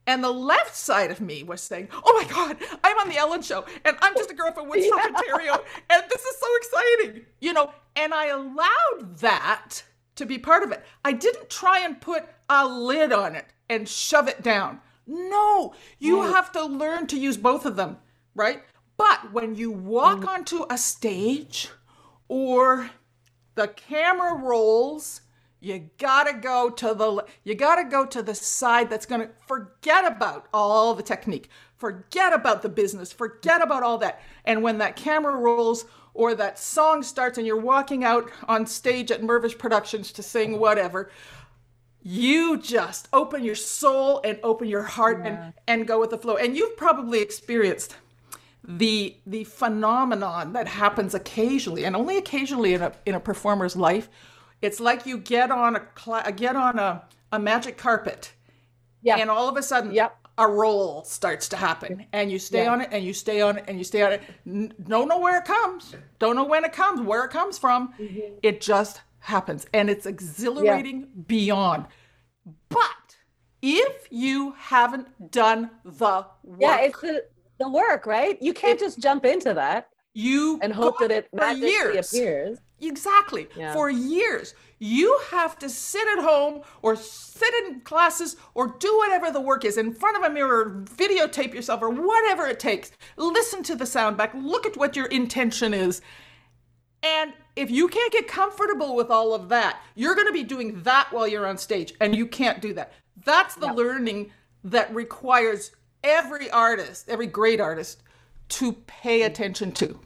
[0.10, 3.44] And the left side of me was saying, Oh my God, I'm on the Ellen
[3.44, 5.16] show and I'm just a girl from Woodstock, yeah.
[5.16, 5.64] Ontario.
[5.88, 7.72] And this is so exciting, you know.
[7.96, 9.84] And I allowed that
[10.16, 10.84] to be part of it.
[11.06, 14.80] I didn't try and put a lid on it and shove it down.
[15.06, 17.98] No, you have to learn to use both of them,
[18.34, 18.64] right?
[18.98, 20.28] But when you walk mm.
[20.28, 21.70] onto a stage
[22.28, 22.90] or
[23.54, 25.22] the camera rolls,
[25.62, 30.48] you gotta go to the you gotta go to the side that's gonna forget about
[30.54, 34.22] all the technique, forget about the business, forget about all that.
[34.46, 39.12] And when that camera rolls or that song starts and you're walking out on stage
[39.12, 41.12] at Mirvish Productions to sing whatever,
[42.02, 45.28] you just open your soul and open your heart yeah.
[45.28, 46.38] and and go with the flow.
[46.38, 47.96] And you've probably experienced
[48.64, 54.10] the the phenomenon that happens occasionally and only occasionally in a in a performer's life
[54.62, 58.34] it's like you get on a cl- get on a, a magic carpet
[59.02, 60.16] yeah and all of a sudden yep.
[60.38, 62.72] a roll starts to happen and you stay yeah.
[62.72, 65.20] on it and you stay on it and you stay on it N- don't know
[65.20, 68.38] where it comes don't know when it comes where it comes from mm-hmm.
[68.44, 71.24] it just happens and it's exhilarating yeah.
[71.28, 71.86] beyond
[72.70, 73.16] but
[73.62, 76.28] if you haven't done the work
[76.60, 77.24] yeah it's the
[77.60, 78.42] the work, right?
[78.42, 79.90] You can't it, just jump into that.
[80.14, 82.12] You and hope that it magically years.
[82.12, 82.58] appears.
[82.82, 83.48] Exactly.
[83.56, 83.74] Yeah.
[83.74, 89.32] For years, you have to sit at home or sit in classes or do whatever
[89.32, 92.92] the work is in front of a mirror, videotape yourself or whatever it takes.
[93.18, 96.02] Listen to the sound back, look at what your intention is.
[97.04, 100.82] And if you can't get comfortable with all of that, you're going to be doing
[100.84, 102.94] that while you're on stage, and you can't do that.
[103.26, 104.32] That's the learning
[104.64, 105.72] that requires
[106.04, 108.04] every artist, every great artist,
[108.50, 110.00] to pay attention to,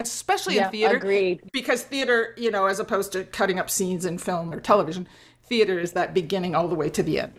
[0.00, 0.96] especially yeah, in theater.
[0.96, 1.42] Agreed.
[1.52, 5.08] Because theater, you know, as opposed to cutting up scenes in film or television,
[5.44, 7.32] theater is that beginning all the way to the end.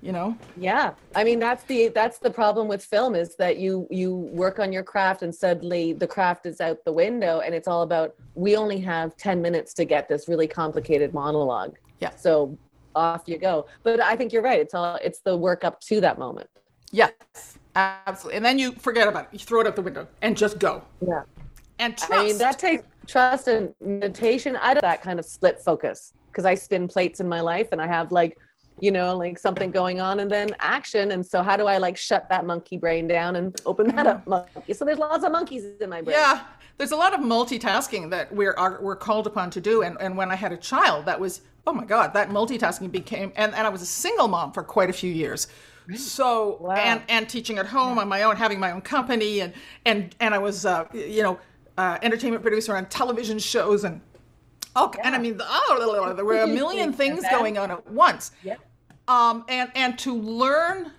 [0.00, 0.36] You know.
[0.58, 4.58] Yeah, I mean that's the that's the problem with film is that you you work
[4.58, 8.14] on your craft and suddenly the craft is out the window and it's all about
[8.34, 11.78] we only have ten minutes to get this really complicated monologue.
[12.00, 12.10] Yeah.
[12.16, 12.58] So
[12.94, 13.66] off you go.
[13.82, 14.60] But I think you're right.
[14.60, 16.50] It's all it's the work up to that moment.
[16.92, 18.36] Yes, absolutely.
[18.36, 19.28] And then you forget about it.
[19.32, 20.82] You throw it out the window and just go.
[21.00, 21.22] Yeah.
[21.78, 22.12] And trust.
[22.12, 24.56] I mean, that takes trust and meditation.
[24.56, 27.80] I do that kind of split focus because I spin plates in my life and
[27.80, 28.38] I have like,
[28.80, 31.12] you know, like something going on and then action.
[31.12, 34.26] And so how do I like shut that monkey brain down and open that up
[34.26, 34.74] monkey?
[34.74, 36.16] So there's lots of monkeys in my brain.
[36.16, 36.42] Yeah.
[36.76, 39.82] There's a lot of multitasking that we're are, we're called upon to do.
[39.82, 43.32] And, and when I had a child, that was, oh my God, that multitasking became,
[43.36, 45.46] and, and I was a single mom for quite a few years.
[45.96, 46.74] So wow.
[46.76, 49.52] and and teaching at home on my own, having my own company, and
[49.84, 51.38] and and I was uh, you know
[51.76, 54.00] uh, entertainment producer on television shows and
[54.76, 55.02] oh yeah.
[55.04, 58.32] and I mean oh, there were a million things going on at once.
[58.42, 58.56] Yeah.
[59.08, 60.92] Um, and and to learn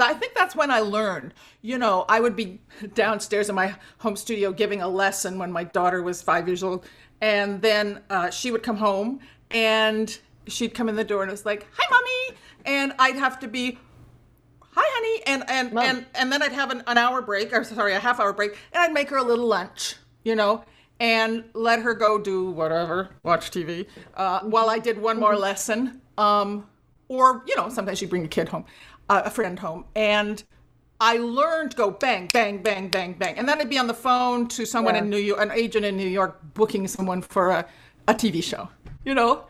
[0.00, 1.34] I think that's when I learned.
[1.60, 2.60] You know, I would be
[2.94, 6.86] downstairs in my home studio giving a lesson when my daughter was five years old,
[7.20, 9.20] and then uh, she would come home
[9.50, 13.40] and she'd come in the door and it was like, "Hi, mommy," and I'd have
[13.40, 13.78] to be
[14.78, 15.84] hi honey and and Mom.
[15.84, 18.56] and and then i'd have an, an hour break or sorry a half hour break
[18.72, 20.64] and i'd make her a little lunch you know
[21.00, 26.00] and let her go do whatever watch tv uh, while i did one more lesson
[26.18, 26.66] um,
[27.08, 28.64] or you know sometimes she'd bring a kid home
[29.08, 30.44] uh, a friend home and
[31.00, 33.94] i learned to go bang bang bang bang bang and then i'd be on the
[33.94, 35.02] phone to someone yeah.
[35.02, 37.66] in new york an agent in new york booking someone for a,
[38.08, 38.68] a tv show
[39.04, 39.44] you know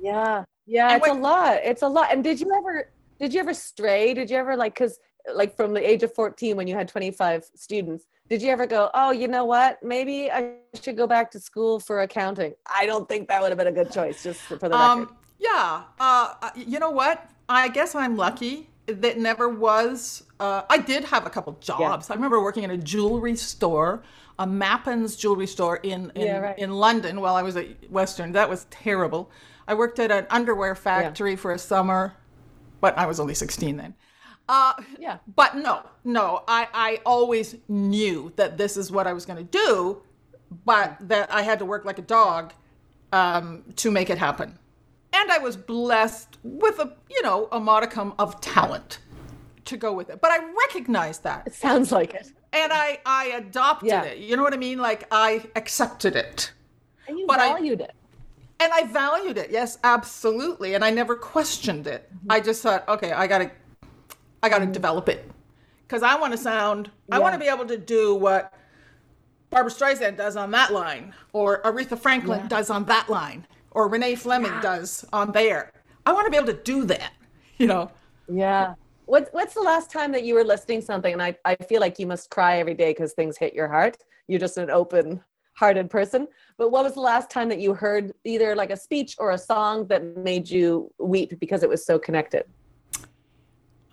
[0.00, 2.88] yeah yeah and it's when, a lot it's a lot and did you ever
[3.20, 4.14] did you ever stray?
[4.14, 4.98] Did you ever like, cause
[5.34, 8.90] like from the age of 14 when you had 25 students, did you ever go,
[8.94, 9.82] oh, you know what?
[9.82, 12.54] Maybe I should go back to school for accounting.
[12.72, 15.16] I don't think that would have been a good choice, just for the um, record.
[15.40, 15.82] Yeah.
[15.98, 17.28] Uh, uh, you know what?
[17.48, 20.22] I guess I'm lucky that never was.
[20.38, 22.08] Uh, I did have a couple jobs.
[22.08, 22.12] Yeah.
[22.12, 24.04] I remember working in a jewelry store,
[24.38, 26.58] a Mappin's jewelry store in in, yeah, right.
[26.58, 28.32] in London while I was at Western.
[28.32, 29.30] That was terrible.
[29.66, 31.36] I worked at an underwear factory yeah.
[31.36, 32.14] for a summer
[32.80, 33.94] but I was only 16 then.
[34.50, 35.18] Uh, yeah.
[35.36, 39.44] But no, no, I, I always knew that this is what I was going to
[39.44, 40.02] do,
[40.64, 42.52] but that I had to work like a dog
[43.12, 44.58] um, to make it happen.
[45.12, 48.98] And I was blessed with a, you know, a modicum of talent
[49.66, 50.20] to go with it.
[50.20, 51.46] But I recognized that.
[51.46, 52.32] It sounds like it.
[52.52, 54.02] And I, I adopted yeah.
[54.02, 54.18] it.
[54.18, 54.78] You know what I mean?
[54.78, 56.50] Like I accepted it.
[57.06, 57.94] And you but valued I, it
[58.60, 59.50] and I valued it.
[59.50, 60.74] Yes, absolutely.
[60.74, 62.10] And I never questioned it.
[62.12, 62.32] Mm-hmm.
[62.32, 63.50] I just thought, okay, I gotta,
[64.42, 64.72] I gotta mm-hmm.
[64.72, 65.30] develop it,
[65.86, 66.90] because I want to sound.
[67.08, 67.16] Yeah.
[67.16, 68.52] I want to be able to do what
[69.50, 72.48] Barbra Streisand does on that line, or Aretha Franklin yeah.
[72.48, 74.60] does on that line, or Renee Fleming yeah.
[74.60, 75.72] does on there.
[76.06, 77.12] I want to be able to do that.
[77.60, 77.90] You know.
[78.26, 78.72] Yeah.
[79.04, 81.12] What's what's the last time that you were listening something?
[81.12, 83.98] And I, I feel like you must cry every day because things hit your heart.
[84.28, 85.22] You're just an open
[85.54, 86.26] hearted person.
[86.56, 89.38] But what was the last time that you heard either like a speech or a
[89.38, 92.44] song that made you weep because it was so connected?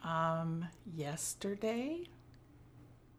[0.07, 2.03] Um, yesterday.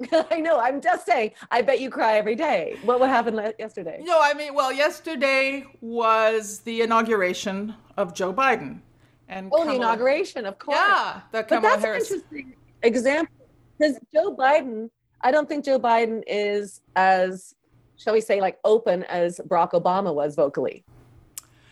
[0.30, 0.58] I know.
[0.58, 1.32] I'm just saying.
[1.50, 2.78] I bet you cry every day.
[2.84, 4.00] What what happened yesterday?
[4.02, 8.80] No, I mean, well, yesterday was the inauguration of Joe Biden,
[9.28, 10.78] and oh, Kamala, the inauguration, of course.
[10.78, 12.10] Yeah, that Kamala but that's Harris.
[12.10, 13.34] an interesting example
[13.78, 14.90] because Joe Biden.
[15.20, 17.52] I don't think Joe Biden is as,
[17.96, 20.84] shall we say, like open as Barack Obama was vocally,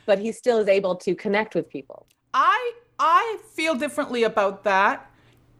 [0.05, 2.09] but he still is able to connect with people.
[2.35, 5.11] I I feel differently about that,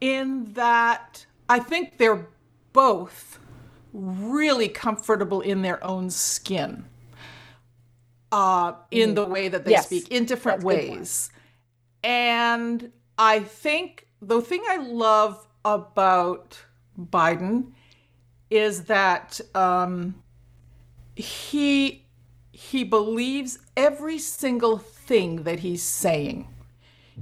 [0.01, 2.27] in that I think they're
[2.73, 3.39] both
[3.93, 6.85] really comfortable in their own skin
[8.31, 9.85] uh, in the way that they yes.
[9.85, 11.31] speak in different That's ways.
[12.03, 16.59] And I think the thing I love about
[16.99, 17.71] Biden
[18.49, 20.23] is that um,
[21.15, 22.05] he
[22.51, 26.47] he believes every single thing that he's saying.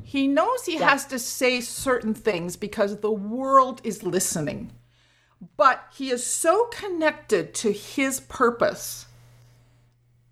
[0.04, 0.90] He knows he yeah.
[0.90, 4.72] has to say certain things because the world is listening
[5.58, 9.08] but he is so connected to his purpose.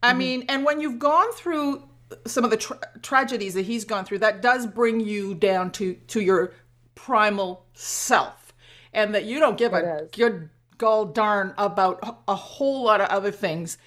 [0.01, 0.17] I mm-hmm.
[0.17, 1.83] mean, and when you've gone through
[2.25, 5.95] some of the tra- tragedies that he's gone through, that does bring you down to
[6.07, 6.53] to your
[6.95, 8.53] primal self,
[8.93, 10.11] and that you don't give it a is.
[10.11, 13.77] good gall darn about a whole lot of other things,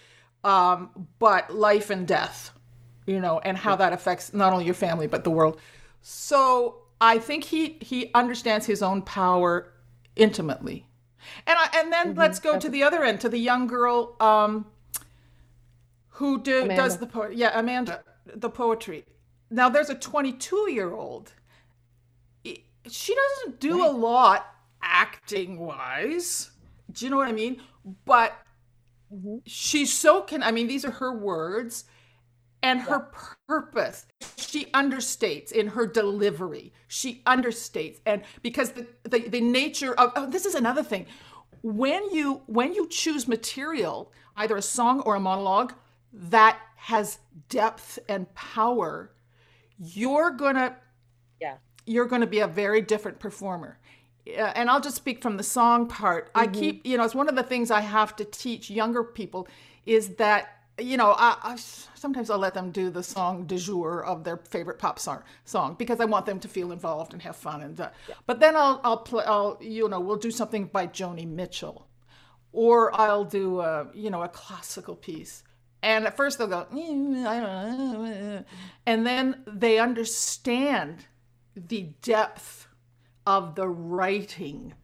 [0.44, 2.52] um, but life and death,
[3.06, 5.60] you know, and how that affects not only your family but the world.
[6.02, 9.72] So I think he he understands his own power
[10.16, 10.86] intimately
[11.46, 12.18] and I, and then mm-hmm.
[12.18, 14.66] let's go to the other end to the young girl um,
[16.08, 17.36] who do, does the poetry.
[17.36, 19.04] Yeah, Amanda, the poetry.
[19.50, 21.32] Now there's a 22 year old.
[22.88, 23.90] She doesn't do right.
[23.90, 26.50] a lot acting wise.
[26.92, 27.60] Do you know what I mean?
[28.04, 28.32] But
[29.12, 29.38] mm-hmm.
[29.44, 30.42] she's so can.
[30.42, 31.84] I mean, these are her words
[32.66, 33.10] and her
[33.48, 34.06] purpose.
[34.36, 36.72] She understates in her delivery.
[36.88, 41.06] She understates and because the, the, the nature of oh, this is another thing.
[41.62, 45.74] When you when you choose material either a song or a monologue
[46.12, 49.10] that has depth and power
[49.78, 50.76] you're gonna
[51.40, 51.56] yeah.
[51.84, 53.78] you're gonna be a very different performer.
[54.26, 56.32] Uh, and I'll just speak from the song part.
[56.32, 56.38] Mm-hmm.
[56.38, 59.46] I keep, you know, it's one of the things I have to teach younger people
[59.84, 60.48] is that
[60.78, 61.56] you know, I, I,
[61.94, 65.74] sometimes I'll let them do the song du jour of their favorite pop song, song
[65.78, 67.62] because I want them to feel involved and have fun.
[67.62, 68.14] And uh, yeah.
[68.26, 71.88] but then I'll I'll play I'll you know we'll do something by Joni Mitchell,
[72.52, 75.42] or I'll do a you know a classical piece.
[75.82, 78.44] And at first they'll go, mm, I don't know
[78.86, 81.06] and then they understand
[81.54, 82.66] the depth
[83.26, 84.74] of the writing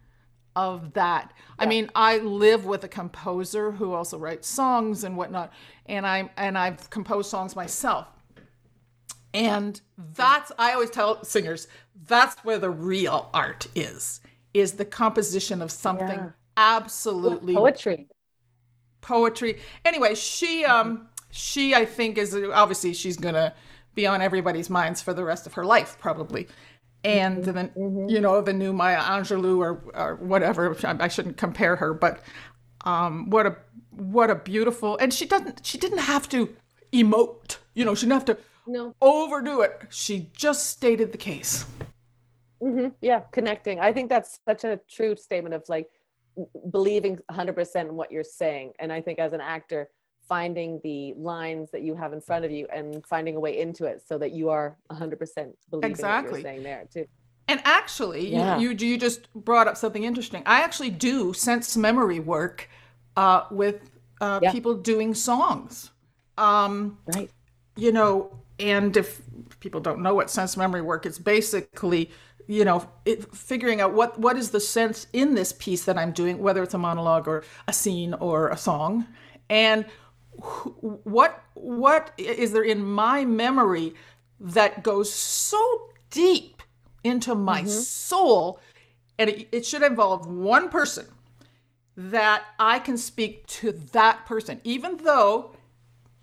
[0.56, 1.32] of that.
[1.36, 1.64] Yeah.
[1.64, 5.52] I mean, I live with a composer who also writes songs and whatnot,
[5.86, 8.08] and I'm and I've composed songs myself.
[9.34, 9.80] And
[10.14, 11.68] that's I always tell singers
[12.06, 14.20] that's where the real art is
[14.52, 16.30] is the composition of something yeah.
[16.56, 18.08] absolutely poetry.
[19.00, 19.58] Poetry.
[19.84, 23.54] Anyway, she um she I think is obviously she's going to
[23.94, 26.48] be on everybody's minds for the rest of her life probably
[27.04, 27.52] and mm-hmm.
[27.52, 28.08] then mm-hmm.
[28.08, 30.76] you know the new Maya Angelou or, or whatever.
[30.84, 32.20] I shouldn't compare her, but
[32.84, 33.56] um, what a
[33.90, 36.54] what a beautiful and she doesn't she didn't have to
[36.92, 37.58] emote.
[37.74, 38.94] You know, she didn't have to no.
[39.00, 39.82] overdo it.
[39.90, 41.64] She just stated the case.
[42.62, 42.88] Mm-hmm.
[43.00, 43.80] Yeah, connecting.
[43.80, 45.88] I think that's such a true statement of like
[46.70, 48.72] believing 100% in what you're saying.
[48.78, 49.88] And I think as an actor,
[50.32, 53.84] finding the lines that you have in front of you and finding a way into
[53.84, 56.30] it so that you are 100% believing exactly.
[56.30, 57.06] what you're saying there too.
[57.48, 58.56] And actually, yeah.
[58.56, 60.42] you, you, you just brought up something interesting.
[60.46, 62.70] I actually do sense memory work
[63.14, 63.90] uh, with
[64.22, 64.52] uh, yeah.
[64.52, 65.90] people doing songs.
[66.38, 67.30] Um, right.
[67.76, 69.20] You know, and if
[69.60, 72.10] people don't know what sense memory work, it's basically
[72.46, 76.10] you know it, figuring out what what is the sense in this piece that i'm
[76.10, 79.06] doing whether it's a monologue or a scene or a song
[79.48, 79.86] and
[80.40, 83.94] what what is there in my memory
[84.40, 86.62] that goes so deep
[87.04, 87.68] into my mm-hmm.
[87.68, 88.60] soul
[89.18, 91.06] and it, it, should involve one person
[91.96, 95.54] that i can speak to that person even though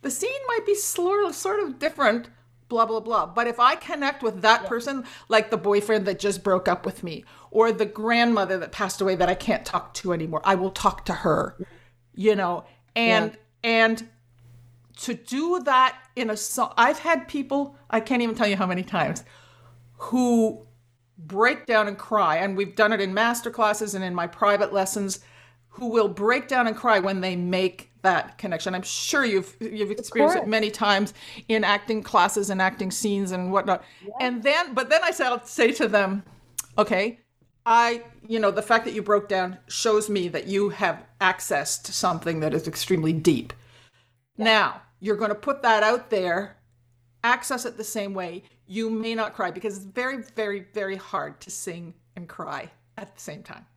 [0.02, 2.30] the scene might be sort of different
[2.68, 4.70] blah blah blah but if i connect with that yeah.
[4.70, 9.02] person like the boyfriend that just broke up with me or the grandmother that passed
[9.02, 11.56] away that i can't talk to anymore i will talk to her
[12.16, 12.64] you know
[12.96, 14.08] and yeah and
[15.02, 18.66] to do that in a song, I've had people, I can't even tell you how
[18.66, 19.24] many times,
[19.98, 20.66] who
[21.18, 22.38] break down and cry.
[22.38, 25.20] And we've done it in master classes and in my private lessons,
[25.70, 28.74] who will break down and cry when they make that connection.
[28.76, 31.14] I'm sure you've you've experienced it many times
[31.48, 33.84] in acting classes and acting scenes and whatnot.
[34.06, 34.14] Yeah.
[34.20, 36.24] And then, but then I say, I'll say to them,
[36.78, 37.20] okay,
[37.70, 41.78] I, you know, the fact that you broke down shows me that you have access
[41.78, 43.54] to something that is extremely deep.
[44.38, 44.46] Yeah.
[44.46, 46.58] Now, you're going to put that out there,
[47.24, 48.44] access it the same way.
[48.66, 53.14] You may not cry because it's very, very, very hard to sing and cry at
[53.14, 53.68] the same time.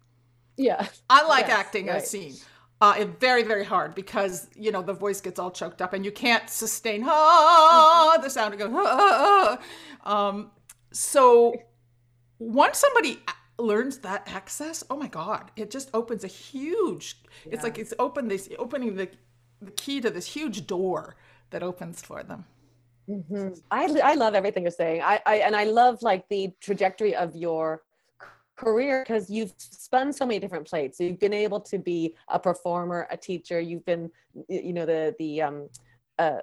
[0.56, 0.86] Yeah.
[1.10, 2.02] I like yes, acting right.
[2.02, 2.36] a scene.
[2.80, 6.02] Uh, it's very, very hard because, you know, the voice gets all choked up and
[6.02, 8.54] you can't sustain ah, the sound.
[8.54, 9.58] It goes, ah,
[10.04, 10.50] um,
[10.92, 11.54] so
[12.38, 13.20] once somebody
[13.62, 17.54] learns that access, oh my God, it just opens a huge, yeah.
[17.54, 19.08] it's like it's open this, opening the,
[19.60, 21.16] the key to this huge door
[21.50, 22.44] that opens for them.
[23.08, 23.54] Mm-hmm.
[23.70, 25.02] I, I love everything you're saying.
[25.02, 27.82] I, I, and I love like the trajectory of your
[28.56, 30.98] career because you've spun so many different plates.
[30.98, 33.60] So you've been able to be a performer, a teacher.
[33.60, 34.10] You've been,
[34.48, 35.68] you know, the the um,
[36.18, 36.38] uh,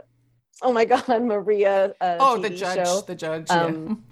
[0.61, 1.93] oh my God, Maria.
[2.01, 3.01] Uh, oh, TV the judge, show.
[3.01, 3.49] the judge.
[3.49, 3.95] Um, yeah.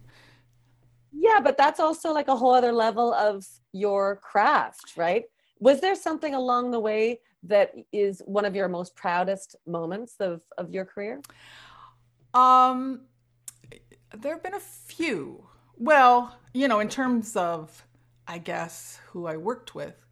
[1.28, 5.25] yeah, but that's also like a whole other level of your craft, right?
[5.59, 10.41] Was there something along the way that is one of your most proudest moments of
[10.57, 11.21] of your career?
[12.34, 13.01] Um,
[14.15, 15.47] there have been a few.
[15.78, 17.84] Well, you know, in terms of
[18.28, 20.05] I guess, who I worked with.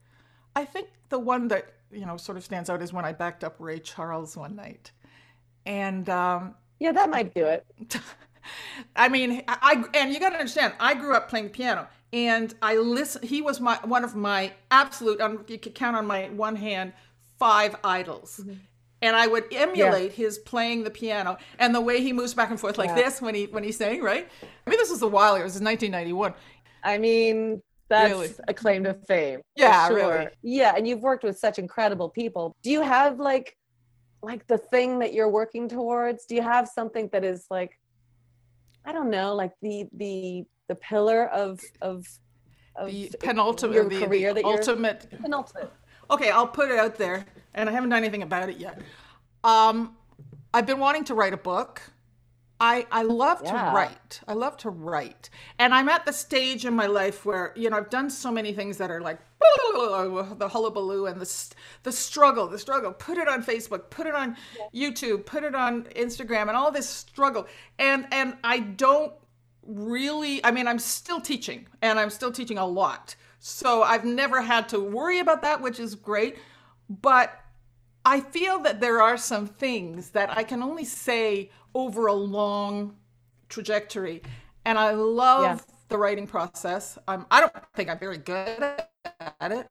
[0.55, 3.43] I think the one that, you know, sort of stands out is when I backed
[3.43, 4.91] up Ray Charles one night.
[5.65, 7.65] And um, yeah, that might do it.
[8.95, 12.77] I mean, I and you got to understand, I grew up playing piano, and I
[12.77, 13.25] listen.
[13.27, 15.19] He was my one of my absolute.
[15.47, 16.93] You could count on my one hand
[17.39, 18.53] five idols, mm-hmm.
[19.01, 20.25] and I would emulate yeah.
[20.25, 22.95] his playing the piano and the way he moves back and forth like yeah.
[22.95, 24.01] this when he when he's sang.
[24.01, 24.27] Right.
[24.65, 25.41] I mean, this was a while ago.
[25.41, 26.33] It was 1991.
[26.83, 28.33] I mean, that's really?
[28.47, 29.41] a claim to fame.
[29.55, 29.97] Yeah, sure.
[29.97, 30.27] really.
[30.41, 32.55] Yeah, and you've worked with such incredible people.
[32.63, 33.57] Do you have like
[34.21, 36.25] like the thing that you're working towards?
[36.25, 37.77] Do you have something that is like
[38.85, 42.07] I don't know, like the the the pillar of of,
[42.75, 45.71] of the penultimate your the, career the that ultimate penultimate.
[46.09, 48.81] Okay, I'll put it out there and I haven't done anything about it yet.
[49.43, 49.95] Um
[50.53, 51.81] I've been wanting to write a book.
[52.59, 53.51] I, I love yeah.
[53.51, 54.21] to write.
[54.27, 55.29] I love to write.
[55.59, 58.53] And I'm at the stage in my life where, you know, I've done so many
[58.53, 59.19] things that are like
[60.37, 62.91] the hullabaloo and the, the struggle, the struggle.
[62.91, 64.35] Put it on Facebook, put it on.
[64.73, 67.47] YouTube, put it on Instagram and all this struggle.
[67.79, 69.13] And and I don't
[69.65, 73.15] really I mean, I'm still teaching and I'm still teaching a lot.
[73.39, 76.37] So I've never had to worry about that, which is great.
[76.89, 77.31] But
[78.05, 82.95] I feel that there are some things that I can only say over a long
[83.49, 84.21] trajectory.
[84.63, 85.75] And I love yeah.
[85.89, 86.97] the writing process.
[87.07, 88.91] I'm, I don't think I'm very good at
[89.41, 89.67] it.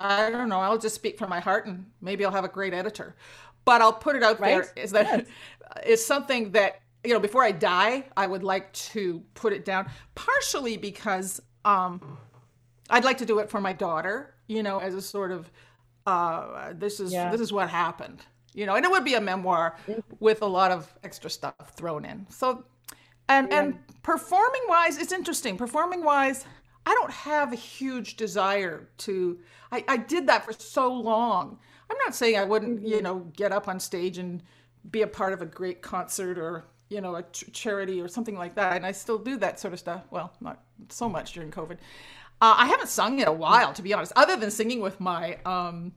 [0.00, 0.60] I don't know.
[0.60, 3.16] I'll just speak from my heart and maybe I'll have a great editor.
[3.64, 4.62] But I'll put it out right?
[4.62, 5.26] there is that yes.
[5.86, 9.90] it's something that, you know, before I die, I would like to put it down,
[10.14, 12.18] partially because um,
[12.90, 15.50] I'd like to do it for my daughter, you know, as a sort of
[16.06, 17.30] uh, this is yeah.
[17.30, 18.24] this is what happened
[18.54, 19.76] you know and it would be a memoir
[20.20, 22.64] with a lot of extra stuff thrown in so
[23.28, 23.60] and yeah.
[23.60, 26.44] and performing wise it's interesting performing wise
[26.88, 29.38] i don't have a huge desire to
[29.72, 31.58] i, I did that for so long
[31.90, 32.86] i'm not saying i wouldn't mm-hmm.
[32.86, 34.42] you know get up on stage and
[34.90, 38.36] be a part of a great concert or you know a ch- charity or something
[38.36, 41.50] like that and i still do that sort of stuff well not so much during
[41.50, 41.78] covid
[42.40, 45.36] uh, i haven't sung in a while to be honest other than singing with my
[45.44, 45.92] um,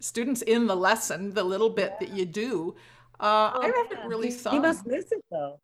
[0.00, 2.06] students in the lesson, the little bit yeah.
[2.06, 2.76] that you do.
[3.18, 4.06] Uh, oh, I haven't yeah.
[4.06, 4.54] really sung.
[4.54, 5.60] You must miss it though.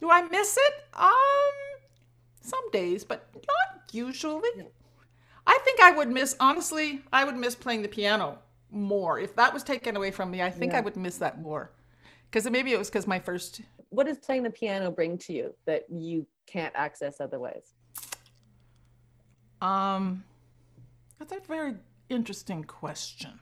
[0.00, 0.74] Do I miss it?
[0.94, 1.12] Um,
[2.44, 4.50] some days, but not usually.
[5.46, 6.36] I think I would miss.
[6.40, 8.38] Honestly, I would miss playing the piano
[8.70, 9.18] more.
[9.18, 10.78] If that was taken away from me, I think yeah.
[10.78, 11.70] I would miss that more.
[12.30, 13.60] Because maybe it was because my first.
[13.90, 17.74] What does playing the piano bring to you that you can't access otherwise?
[19.60, 20.24] Um,
[21.18, 21.74] that's a very
[22.08, 23.38] interesting question.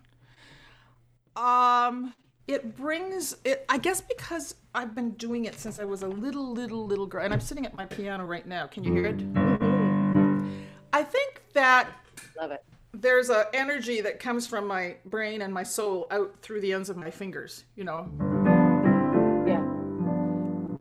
[1.35, 2.15] Um,
[2.49, 3.65] it brings it.
[3.69, 7.25] I guess because I've been doing it since I was a little, little, little girl,
[7.25, 8.67] and I'm sitting at my piano right now.
[8.67, 9.19] Can you hear it?
[9.19, 10.61] Mm-hmm.
[10.93, 11.89] I think that
[12.41, 12.65] love it.
[12.95, 16.91] There's a energy that comes from my brain and my soul out through the ends
[16.91, 17.65] of my fingers.
[17.77, 18.11] You know.
[19.47, 19.65] Yeah.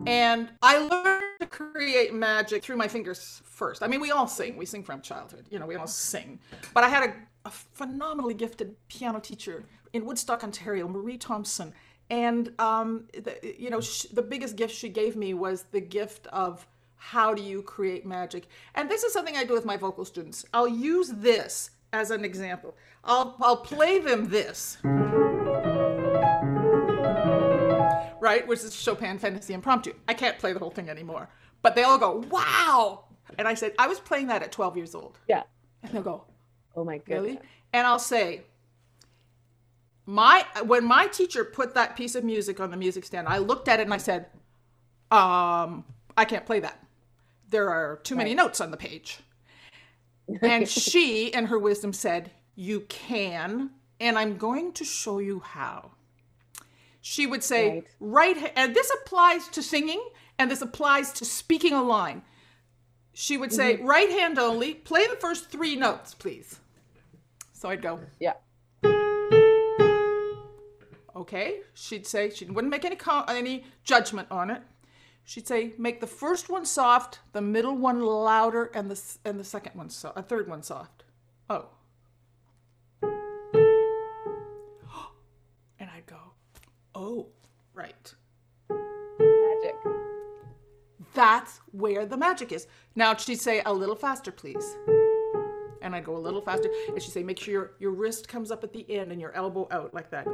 [0.07, 3.84] And I learned to create magic through my fingers first.
[3.84, 4.57] I mean, we all sing.
[4.57, 5.45] We sing from childhood.
[5.49, 6.39] You know, we all sing.
[6.74, 7.14] But I had a,
[7.45, 9.64] a phenomenally gifted piano teacher
[9.94, 11.74] in Woodstock, Ontario, Marie Thompson.
[12.10, 16.28] And, um, the, you know, sh- the biggest gift she gave me was the gift
[16.28, 16.68] of
[16.98, 18.48] how do you create magic?
[18.76, 20.46] And this is something I do with my vocal students.
[20.54, 22.76] I'll use this as an example.
[23.04, 24.78] I'll, I'll play them this.
[28.20, 29.94] Right, which is Chopin Fantasy Impromptu.
[30.08, 31.28] I can't play the whole thing anymore.
[31.64, 33.06] But they all go, wow.
[33.39, 35.18] And I said, I was playing that at 12 years old.
[35.28, 35.44] Yeah.
[35.82, 36.26] And they'll go,
[36.76, 37.22] Oh my goodness.
[37.22, 37.39] really?
[37.74, 38.42] And I'll say,
[40.06, 43.68] my when my teacher put that piece of music on the music stand, I looked
[43.68, 44.28] at it and I said,
[45.12, 45.86] um,
[46.18, 46.84] I can't play that.
[47.49, 49.20] There are too many notes on the page.
[50.41, 55.91] And she, in her wisdom, said, You can, and I'm going to show you how.
[57.02, 60.02] She would say, right, and this applies to singing
[60.38, 62.22] and this applies to speaking a line.
[63.14, 63.86] She would say, Mm-hmm.
[63.86, 66.60] right hand only, play the first three notes, please.
[67.54, 68.34] So I'd go, Yeah.
[71.16, 71.62] Okay.
[71.74, 74.62] She'd say, she wouldn't make any co- any judgment on it.
[75.24, 79.43] She'd say, make the first one soft, the middle one louder, and the and the
[79.43, 81.03] second one so a third one soft.
[81.49, 81.68] Oh.
[85.80, 86.20] And I'd go,
[86.93, 87.28] oh,
[87.74, 88.14] right.
[88.70, 89.76] Magic.
[91.16, 92.68] That's where the magic is.
[92.95, 94.76] Now she'd say, a little faster, please.
[95.82, 96.70] And I'd go a little faster.
[96.89, 99.32] And she'd say, make sure your, your wrist comes up at the end and your
[99.34, 100.28] elbow out like that.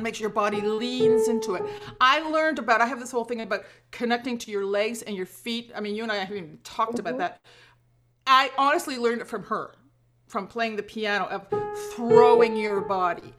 [0.00, 1.62] And make sure your body leans into it.
[2.00, 5.26] I learned about, I have this whole thing about connecting to your legs and your
[5.26, 5.70] feet.
[5.76, 7.18] I mean, you and I haven't even talked about mm-hmm.
[7.18, 7.42] that.
[8.26, 9.74] I honestly learned it from her,
[10.26, 11.46] from playing the piano, of
[11.92, 13.34] throwing your body.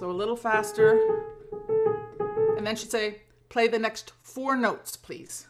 [0.00, 0.98] So a little faster.
[2.56, 5.46] And then she'd say, play the next four notes, please.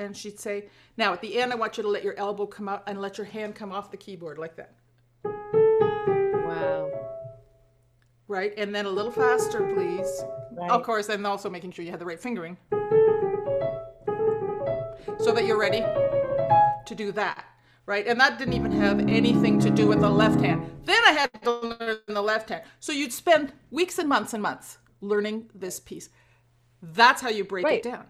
[0.00, 2.70] And she'd say, now at the end, I want you to let your elbow come
[2.70, 4.72] out and let your hand come off the keyboard like that.
[5.22, 6.90] Wow.
[8.26, 8.54] Right?
[8.56, 10.24] And then a little faster, please.
[10.52, 10.70] Right.
[10.70, 12.56] Of course, and also making sure you have the right fingering.
[15.18, 17.44] So that you're ready to do that.
[17.84, 18.06] Right?
[18.06, 20.64] And that didn't even have anything to do with the left hand.
[20.86, 22.62] Then I had to learn the left hand.
[22.78, 26.08] So you'd spend weeks and months and months learning this piece.
[26.80, 27.84] That's how you break Right.
[27.84, 28.06] it down.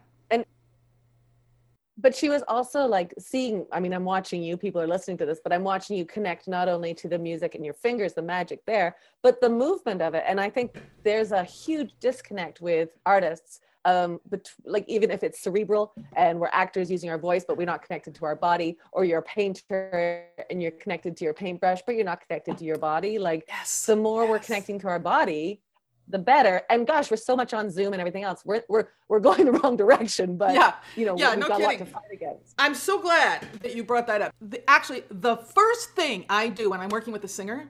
[2.01, 5.27] But she was also like seeing i mean i'm watching you people are listening to
[5.27, 8.23] this but i'm watching you connect not only to the music and your fingers the
[8.23, 12.97] magic there but the movement of it and i think there's a huge disconnect with
[13.07, 17.57] artists um but like even if it's cerebral and we're actors using our voice but
[17.57, 21.33] we're not connected to our body or you're a painter and you're connected to your
[21.33, 23.87] paintbrush but you're not connected to your body like Yes.
[23.87, 25.63] the more we're connecting to our body
[26.11, 29.21] the better and gosh we're so much on zoom and everything else we're we're, we're
[29.21, 30.75] going the wrong direction but Yeah.
[30.97, 33.75] you know Yeah, we've no got a lot to fight against I'm so glad that
[33.77, 34.35] you brought that up.
[34.41, 37.69] The, actually, the first thing I do when I'm working with a singer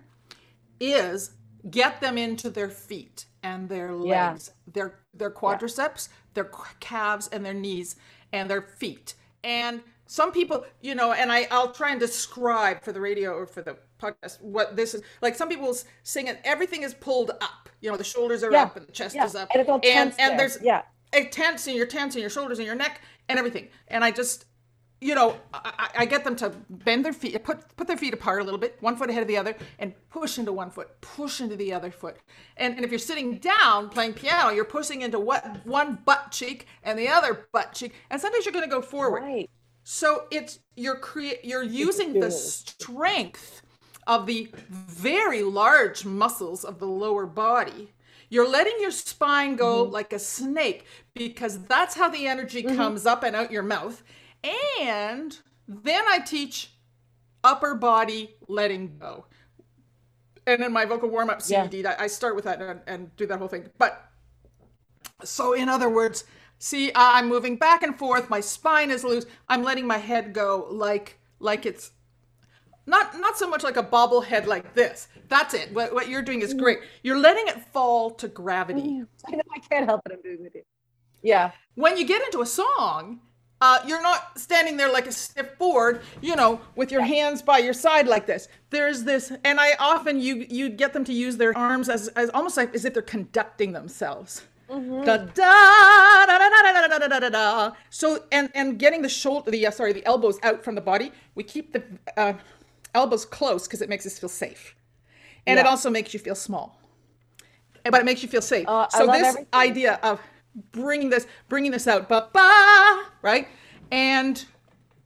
[0.80, 1.32] is
[1.70, 4.30] get them into their feet and their Yeah.
[4.30, 7.97] legs, their their quadriceps, their calves, and their knees
[8.32, 9.14] and their feet.
[9.45, 13.47] And some people, you know, and I I'll try and describe for the radio or
[13.47, 15.34] for the podcast what this is like.
[15.36, 17.68] Some people sing it, everything is pulled up.
[17.80, 18.64] You know, the shoulders are Yeah.
[18.64, 19.24] up and the chest Yeah.
[19.24, 20.36] is up, And tense and there.
[20.38, 20.82] there's Yeah.
[21.12, 23.68] a tense in your tense in your shoulders and your neck and everything.
[23.88, 24.44] And I just,
[25.01, 28.12] you know, I, I- I get them to bend their feet, put put their feet
[28.12, 31.01] apart a little bit, one foot ahead of the other, and push into one foot,
[31.01, 32.16] push into the other foot.
[32.59, 36.66] And, and if you're sitting down playing piano, you're pushing into what one butt cheek
[36.82, 39.22] and the other butt cheek, and sometimes you're going to go forward.
[39.22, 39.48] right
[39.84, 43.62] So it's you're create you're using the strength
[44.07, 47.92] of the very large muscles of the lower body.
[48.28, 49.92] You're letting your spine go mm-hmm.
[49.92, 52.76] like a snake because that's how the energy mm-hmm.
[52.76, 54.03] comes up and out your mouth.
[54.80, 55.36] And
[55.66, 56.72] then I teach
[57.42, 59.26] upper body letting go.
[60.46, 61.94] And in my vocal warm up Yeah.
[61.98, 63.68] I I start with that and, and do that whole thing.
[63.78, 64.11] But
[65.22, 66.24] so, in other words,
[66.59, 68.30] see, I'm moving back and forth.
[68.30, 69.26] My spine is loose.
[69.48, 71.92] I'm letting my head go like like it's
[72.87, 75.09] not not so much like a bobblehead like this.
[75.28, 75.72] That's it.
[75.72, 76.81] What, what you're doing is great.
[77.03, 79.03] You're letting it fall to gravity.
[79.26, 80.12] I know I can't help it.
[80.12, 80.62] I'm doing with you.
[81.22, 81.53] Yeah.
[81.74, 83.20] When you get into a song,
[83.61, 87.59] uh, you're not standing there like a stiff board, you know, with your hands by
[87.59, 88.49] your side like this.
[88.70, 92.31] There's this, and I often you you get them to use their arms as, as
[92.31, 94.43] almost like as if they're conducting themselves.
[94.70, 97.72] Da, da, da, da, da, da, da, da, da, da, da.
[97.91, 101.12] So and and getting the shoulder, the uh, sorry, the elbows out from the body.
[101.35, 101.83] We keep the
[102.16, 102.35] uh,
[102.95, 104.74] elbows close because it makes us feel safe,
[105.47, 106.78] and it also makes you feel small,
[107.84, 108.66] but it makes you feel safe.
[108.68, 109.47] Uh, so this everything.
[109.55, 110.20] idea of
[110.72, 113.49] bringing this bringing this out, ba ba, right,
[113.91, 114.45] and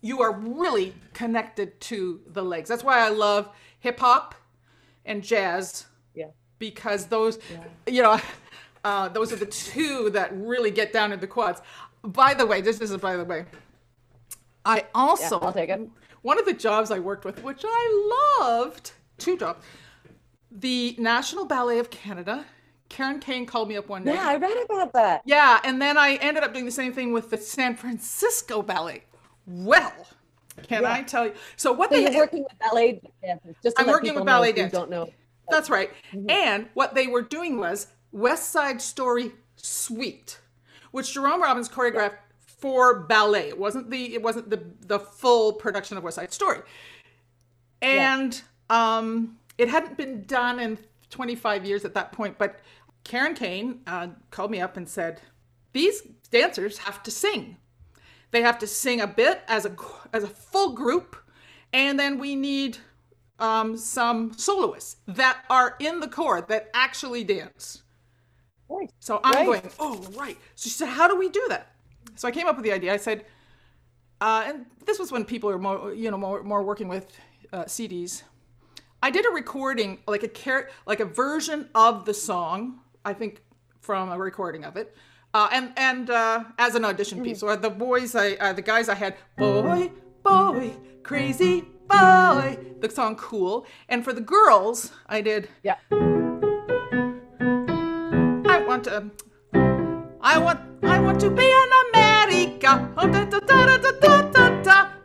[0.01, 2.68] you are really connected to the legs.
[2.68, 3.49] That's why I love
[3.80, 4.35] hip hop
[5.07, 6.28] and jazz Yeah.
[6.59, 7.39] because those
[7.87, 8.20] you know
[8.85, 11.62] Uh, those are the two that really get down in the quads.
[12.03, 13.47] By the way, this is by the way.
[14.66, 15.80] I also yeah, I'll take it.
[16.25, 19.62] One of the jobs I worked with, which I loved, two jobs.
[20.51, 22.47] The National Ballet of Canada.
[22.89, 24.14] Karen Kain called me up one day.
[24.14, 25.20] Yeah, I read about that.
[25.27, 29.05] Yeah, and then I ended up doing the same thing with the San Francisco Ballet.
[29.47, 29.93] Well,
[30.62, 30.95] can yeah.
[30.95, 31.35] I tell you?
[31.57, 33.57] So what so they you're working with ballet dancers.
[33.62, 34.72] Just I'm working with ballet dancers.
[34.72, 35.11] Don't know.
[35.51, 35.91] That's right.
[36.14, 36.31] Mm-hmm.
[36.31, 40.41] And what they were doing was West Side Story Suite,
[40.91, 42.14] which Jerome Robbins choreographed.
[42.64, 43.48] For ballet.
[43.48, 46.60] It wasn't the it wasn't the the full production of West Side Story.
[47.82, 48.96] And yeah.
[48.96, 50.78] um it hadn't been done in
[51.10, 52.60] 25 years at that point, but
[53.04, 55.20] Karen Kain uh, called me up and said,
[55.74, 56.00] "These
[56.30, 57.58] dancers have to sing.
[58.30, 59.76] They have to sing a bit as a
[60.14, 61.16] as a full group,
[61.74, 62.78] and then we need
[63.38, 67.82] um, some soloists that are in the corps that actually dance."
[68.70, 68.90] Right.
[69.00, 69.44] So I'm right.
[69.44, 71.74] going, "Oh, right." So she said, "How do we do that?"
[72.16, 72.92] So I came up with the idea.
[72.92, 73.24] I said,
[74.20, 77.06] uh, and this was when people are more, you know, more, more working with
[77.52, 78.22] uh, CDs.
[79.02, 82.80] I did a recording, like a car- like a version of the song.
[83.04, 83.42] I think
[83.80, 84.96] from a recording of it
[85.34, 87.40] uh, and and uh, as an audition piece.
[87.40, 89.90] So the boys, I uh, the guys I had, boy,
[90.22, 95.48] boy, crazy boy, the song "Cool," and for the girls, I did.
[95.62, 95.76] Yeah.
[98.46, 99.10] I want to.
[100.22, 100.60] I want.
[100.84, 101.42] I want to be
[102.64, 102.94] America.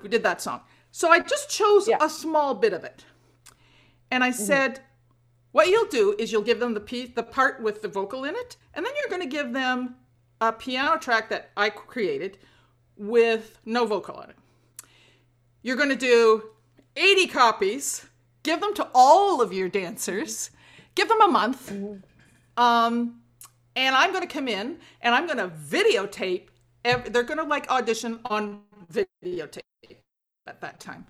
[0.01, 0.61] We did that song.
[0.91, 1.97] So I just chose yeah.
[2.01, 3.05] a small bit of it,
[4.11, 4.43] and I mm-hmm.
[4.43, 4.81] said.
[5.51, 8.35] What you'll do is you'll give them the piece, the part with the vocal in
[8.35, 9.95] it, and then you're going to give them
[10.39, 12.37] a piano track that I created
[12.95, 14.35] with no vocal on it.
[15.63, 16.51] You're going to do
[16.95, 18.05] 80 copies,
[18.43, 20.51] give them to all of your dancers,
[20.93, 21.71] give them a month.
[22.55, 23.21] Um,
[23.75, 26.49] and I'm going to come in and I'm going to videotape.
[26.97, 28.61] They're going to like audition on
[28.91, 29.61] videotape
[30.47, 31.05] at that time.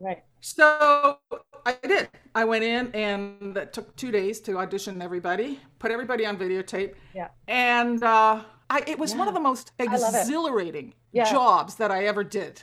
[0.00, 0.22] Right.
[0.40, 1.18] So
[1.64, 2.08] I did.
[2.34, 6.94] I went in and it took two days to audition everybody, put everybody on videotape.
[7.14, 7.28] Yeah.
[7.46, 9.18] And uh, I, it was yeah.
[9.18, 11.30] one of the most exhilarating yeah.
[11.30, 12.62] jobs that I ever did.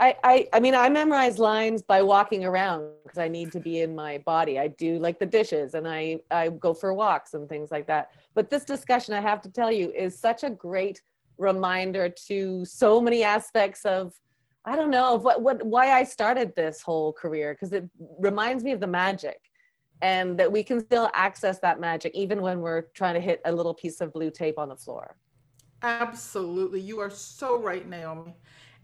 [0.00, 3.80] I, I, I mean, I memorize lines by walking around because I need to be
[3.80, 4.58] in my body.
[4.58, 8.12] I do like the dishes and I, I go for walks and things like that.
[8.34, 11.02] But this discussion, I have to tell you, is such a great
[11.36, 14.12] reminder to so many aspects of
[14.64, 17.88] I don't know of what, what why I started this whole career because it
[18.18, 19.40] reminds me of the magic
[20.02, 23.52] and that we can still access that magic even when we're trying to hit a
[23.52, 25.16] little piece of blue tape on the floor.
[25.82, 26.80] Absolutely.
[26.80, 28.34] You are so right, Naomi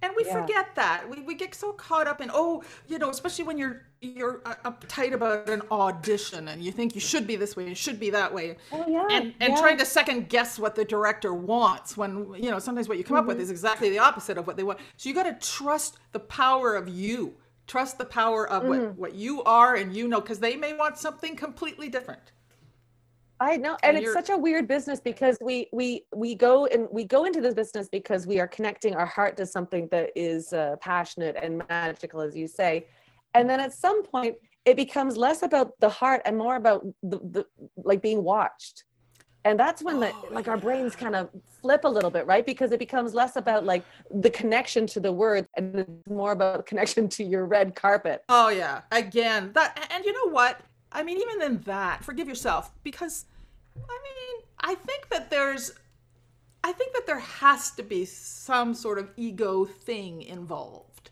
[0.04, 0.40] and we yeah.
[0.40, 3.82] forget that we, we get so caught up in oh you know especially when you're
[4.00, 7.98] you're uptight about an audition and you think you should be this way you should
[7.98, 9.06] be that way oh, yeah.
[9.10, 9.60] and and yeah.
[9.60, 13.16] trying to second guess what the director wants when you know sometimes what you come
[13.16, 13.20] mm-hmm.
[13.20, 13.44] up with mm-hmm.
[13.44, 16.74] is exactly the opposite of what they want so you got to trust the power
[16.74, 17.34] of you
[17.66, 18.86] trust the power of mm-hmm.
[18.86, 22.32] what what you are and you know because they may want something completely different
[23.44, 26.88] I know, and, and it's such a weird business because we we we go and
[26.90, 30.52] we go into this business because we are connecting our heart to something that is
[30.52, 32.86] uh, passionate and magical, as you say,
[33.34, 37.18] and then at some point it becomes less about the heart and more about the,
[37.18, 38.84] the like being watched,
[39.44, 41.28] and that's when the oh, like our brains kind of
[41.60, 42.46] flip a little bit, right?
[42.46, 46.56] Because it becomes less about like the connection to the word and it's more about
[46.56, 48.24] the connection to your red carpet.
[48.30, 50.60] Oh yeah, again that, and you know what?
[50.94, 53.26] I mean, even in that, forgive yourself because,
[53.76, 55.72] I mean, I think that there's,
[56.62, 61.10] I think that there has to be some sort of ego thing involved.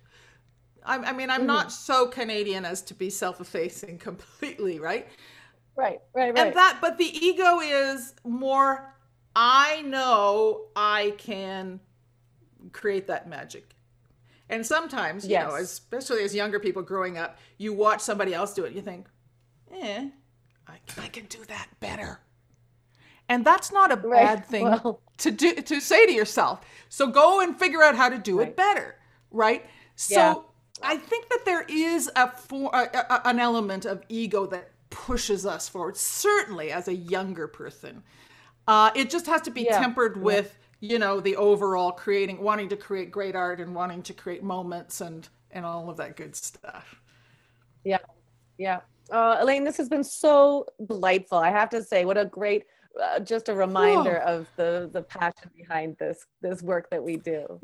[0.84, 1.46] I, I mean, I'm mm-hmm.
[1.48, 5.08] not so Canadian as to be self-effacing completely, right?
[5.74, 6.46] Right, right, right.
[6.46, 8.94] And that, but the ego is more.
[9.34, 11.80] I know I can
[12.72, 13.74] create that magic.
[14.48, 18.64] And sometimes, you know, especially as younger people growing up, you watch somebody else do
[18.64, 19.06] it, you think,
[19.72, 20.10] eh,
[20.68, 22.20] I, I can do that better.
[23.32, 24.26] And that's not a right.
[24.26, 26.60] bad thing well, to do to say to yourself.
[26.90, 28.48] So go and figure out how to do right.
[28.48, 28.96] it better,
[29.30, 29.64] right?
[29.96, 30.34] So yeah.
[30.82, 35.46] I think that there is a, for, a, a, an element of ego that pushes
[35.46, 35.96] us forward.
[35.96, 38.02] Certainly, as a younger person,
[38.68, 39.80] uh, it just has to be yeah.
[39.80, 40.22] tempered yeah.
[40.22, 44.42] with you know the overall creating, wanting to create great art and wanting to create
[44.42, 47.00] moments and and all of that good stuff.
[47.82, 47.98] Yeah,
[48.58, 48.80] yeah.
[49.10, 51.38] Uh, Elaine, this has been so delightful.
[51.38, 52.64] I have to say, what a great,
[53.00, 57.60] uh, just a reminder of the the passion behind this this work that we do.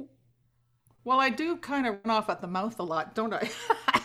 [1.05, 3.49] Well, I do kind of run off at the mouth a lot, don't I?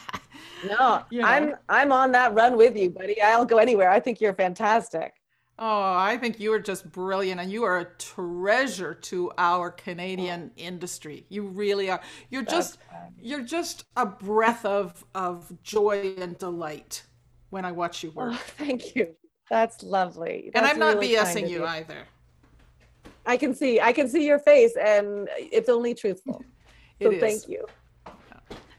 [0.67, 1.28] no, you know.
[1.28, 3.21] I'm I'm on that run with you, buddy.
[3.21, 3.89] I'll go anywhere.
[3.89, 5.13] I think you're fantastic.
[5.59, 10.49] Oh, I think you are just brilliant and you are a treasure to our Canadian
[10.51, 10.59] oh.
[10.59, 11.26] industry.
[11.30, 12.01] You really are.
[12.30, 12.78] You're That's just
[13.21, 17.03] you're just a breath of of joy and delight
[17.49, 18.34] when I watch you work.
[18.34, 19.15] Oh, thank you.
[19.50, 20.52] That's lovely.
[20.54, 22.04] That's and I'm not really BSing you, you either.
[23.26, 26.44] I can see I can see your face and it's only truthful.
[27.02, 27.66] so it thank you.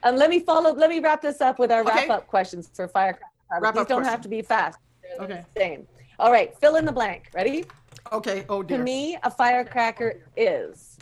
[0.02, 2.08] And let me follow let me wrap this up with our okay.
[2.08, 3.30] wrap up questions for firecracker.
[3.60, 4.04] Wrap These don't question.
[4.10, 4.78] have to be fast.
[5.02, 5.44] They're okay.
[5.56, 5.86] same.
[6.18, 7.30] All right, fill in the blank.
[7.34, 7.64] Ready?
[8.12, 8.44] Okay.
[8.48, 8.78] Oh dear.
[8.78, 10.98] To me, a firecracker is.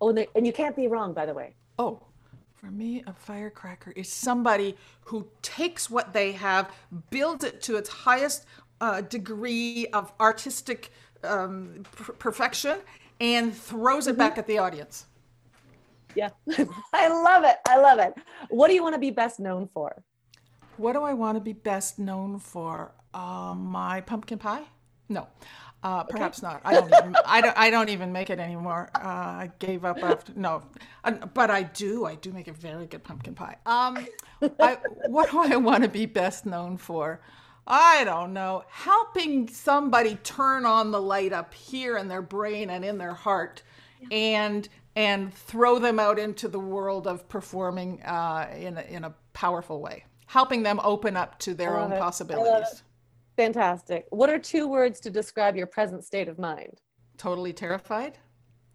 [0.00, 1.54] Oh, and you can't be wrong, by the way.
[1.78, 2.02] Oh,
[2.64, 6.72] for me, a firecracker is somebody who takes what they have,
[7.10, 8.46] builds it to its highest
[8.80, 10.90] uh, degree of artistic
[11.24, 12.78] um, pr- perfection,
[13.20, 14.18] and throws it mm-hmm.
[14.18, 15.04] back at the audience.
[16.14, 16.30] Yeah,
[16.94, 17.56] I love it.
[17.68, 18.14] I love it.
[18.48, 20.02] What do you want to be best known for?
[20.78, 22.92] What do I want to be best known for?
[23.12, 24.62] Uh, my pumpkin pie?
[25.10, 25.28] No,
[25.84, 26.52] uh, perhaps okay.
[26.52, 26.62] not.
[26.64, 26.86] I don't.
[26.88, 27.58] Even, I don't.
[27.58, 28.90] I don't even make it anymore.
[28.94, 30.32] Uh, I gave up after.
[30.34, 30.62] No,
[31.34, 32.06] but I do.
[32.06, 33.58] I do make a very good pumpkin pie.
[33.66, 34.06] Um,
[34.58, 37.20] I, what do I want to be best known for?
[37.66, 38.64] I don't know.
[38.68, 43.62] Helping somebody turn on the light up here in their brain and in their heart,
[44.10, 44.66] and
[44.96, 49.80] and throw them out into the world of performing uh, in a, in a powerful
[49.82, 51.98] way helping them open up to their own it.
[52.00, 52.82] possibilities.
[53.36, 54.06] Fantastic.
[54.10, 56.80] What are two words to describe your present state of mind?
[57.16, 58.18] Totally terrified.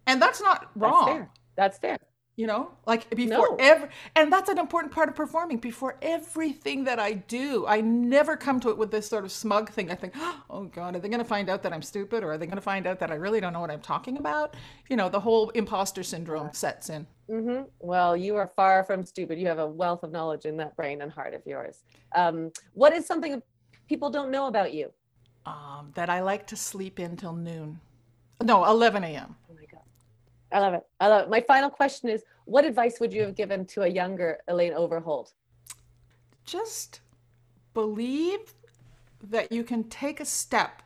[0.08, 1.06] And that's not wrong.
[1.06, 1.30] That's fair.
[1.56, 1.98] That's fair.
[2.36, 3.56] You know, like before no.
[3.60, 5.58] every, and that's an important part of performing.
[5.58, 9.70] Before everything that I do, I never come to it with this sort of smug
[9.70, 9.92] thing.
[9.92, 10.14] I think,
[10.50, 12.56] oh God, are they going to find out that I'm stupid, or are they going
[12.56, 14.56] to find out that I really don't know what I'm talking about?
[14.90, 17.06] You know, the whole imposter syndrome sets in.
[17.30, 17.64] Mm-hmm.
[17.80, 19.38] Well, you are far from stupid.
[19.38, 21.84] You have a wealth of knowledge in that brain and heart of yours.
[22.16, 23.44] Um, what is something
[23.90, 24.92] people don't know about you?
[25.46, 27.80] Um, that I like to sleep in till noon.
[28.42, 29.36] No, 11 a.m.
[29.50, 29.82] Oh my God.
[30.54, 30.88] I love it.
[31.02, 31.30] I love it.
[31.30, 35.34] My final question is what advice would you have given to a younger Elaine Overholt?
[36.46, 37.02] Just
[37.74, 38.54] believe
[39.22, 40.82] that you can take a step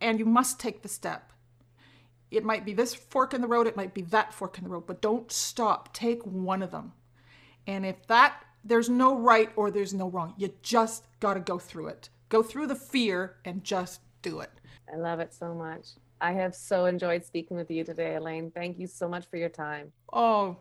[0.00, 1.32] and you must take the step
[2.36, 4.70] it might be this fork in the road, it might be that fork in the
[4.70, 5.92] road, but don't stop.
[5.94, 6.92] Take one of them.
[7.66, 10.34] And if that, there's no right or there's no wrong.
[10.36, 12.08] You just got to go through it.
[12.34, 14.50] Go through the fear and just do it.
[14.92, 15.90] I love it so much.
[16.20, 18.50] I have so enjoyed speaking with you today, Elaine.
[18.50, 19.92] Thank you so much for your time.
[20.12, 20.56] Oh,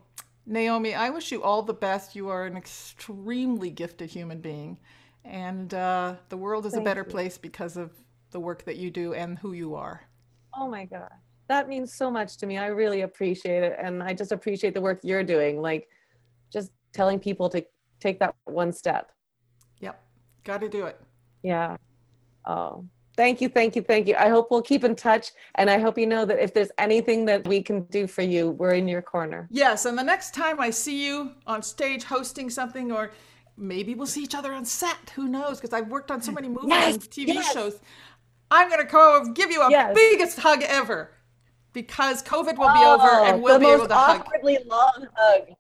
[0.46, 2.16] Naomi, I wish you all the best.
[2.16, 4.78] You are an extremely gifted human being.
[5.26, 7.10] And uh, the world is Thank a better you.
[7.10, 7.90] place because of
[8.30, 10.08] the work that you do and who you are.
[10.56, 11.10] Oh my God
[11.48, 12.58] that means so much to me.
[12.58, 13.78] I really appreciate it.
[13.78, 15.90] And I just appreciate the work you're doing, like
[16.52, 17.66] just telling people to
[18.00, 19.12] take that one step.
[19.82, 20.02] Yep.
[20.46, 21.00] Got to do it.
[21.44, 21.78] Yeah.
[22.46, 22.86] Oh,
[23.16, 23.50] thank you.
[23.50, 23.82] Thank you.
[23.82, 24.16] Thank you.
[24.18, 25.32] I hope we'll keep in touch.
[25.56, 28.52] And I hope you know that if there's anything that we can do for you,
[28.52, 29.48] we're in your corner.
[29.52, 29.86] Yes.
[29.86, 33.12] And the next time I see you on stage hosting something or
[33.58, 35.12] maybe we'll see each other on set.
[35.16, 35.60] Who knows?
[35.60, 37.54] Because I've worked on so many movies yes, and TV yes.
[37.54, 37.80] shows.
[38.50, 39.96] I'm going to come give you a yes.
[39.96, 41.12] biggest hug ever
[41.74, 44.08] because COVID will be oh, over and we'll be able to hug.
[44.08, 45.56] The most awkwardly long hug.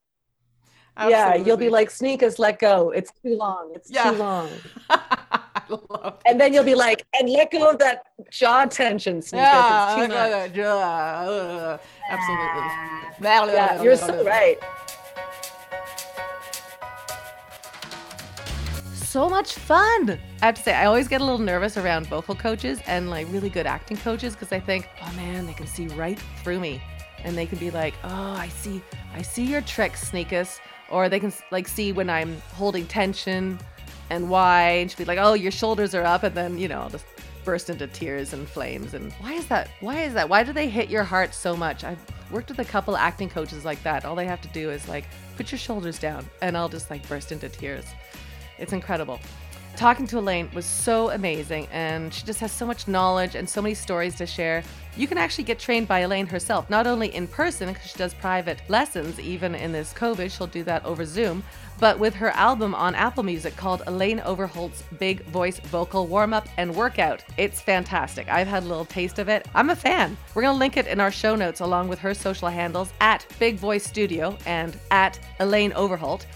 [0.95, 1.11] Absolutely.
[1.11, 2.91] Yeah, you'll be like, Sneakers, let go.
[2.91, 3.71] It's too long.
[3.73, 4.11] It's yeah.
[4.11, 4.49] too long.
[6.26, 9.47] and then you'll be like, and let go of that jaw tension, Sneakers.
[9.47, 10.58] Yeah, it's too much.
[10.60, 11.78] Uh,
[12.10, 12.45] absolutely.
[13.54, 14.58] Yeah, you're so right.
[19.14, 20.20] so much fun.
[20.41, 23.28] I have to say, I always get a little nervous around vocal coaches and like
[23.30, 26.82] really good acting coaches because I think, oh man, they can see right through me,
[27.24, 28.82] and they can be like, oh, I see,
[29.14, 33.60] I see your tricks, Sneakus, or they can like see when I'm holding tension
[34.14, 36.82] and why, and she'll be like, oh, your shoulders are up, and then you know,
[36.82, 37.05] I'll just
[37.43, 38.93] burst into tears and flames.
[38.93, 39.70] And why is that?
[39.82, 40.30] Why is that?
[40.30, 41.84] Why do they hit your heart so much?
[41.84, 41.99] I've
[42.32, 44.05] worked with a couple acting coaches like that.
[44.05, 45.05] All they have to do is like
[45.36, 47.86] put your shoulders down, and I'll just like burst into tears.
[48.59, 49.20] It's incredible.
[49.76, 53.61] Talking to Elaine was so amazing, and she just has so much knowledge and so
[53.61, 54.64] many stories to share.
[54.96, 58.14] You can actually get trained by Elaine herself, not only in person, because she does
[58.14, 61.44] private lessons, even in this COVID, she'll do that over Zoom,
[61.80, 66.48] but with her album on Apple Music called Elaine Overholt's Big Voice Vocal Warm Up
[66.58, 67.24] and Workout.
[67.38, 68.30] It's fantastic.
[68.30, 69.48] I've had a little taste of it.
[69.56, 70.16] I'm a fan.
[70.36, 73.26] We're going to link it in our show notes along with her social handles at
[73.39, 76.28] Big Voice Studio and at Elaine Overholt.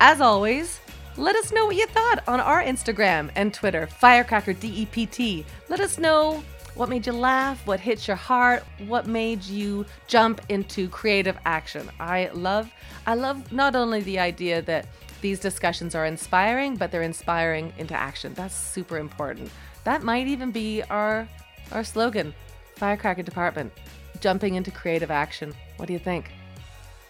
[0.00, 0.80] As always,
[1.18, 5.44] let us know what you thought on our Instagram and Twitter, Firecracker DEPT.
[5.68, 6.42] Let us know
[6.76, 11.90] what made you laugh, what hit your heart, what made you jump into creative action.
[11.98, 12.70] I love
[13.06, 14.86] I love not only the idea that
[15.22, 18.34] these discussions are inspiring, but they're inspiring into action.
[18.34, 19.50] That's super important.
[19.84, 21.26] That might even be our
[21.72, 22.34] our slogan,
[22.76, 23.72] Firecracker Department,
[24.20, 25.54] jumping into creative action.
[25.78, 26.30] What do you think?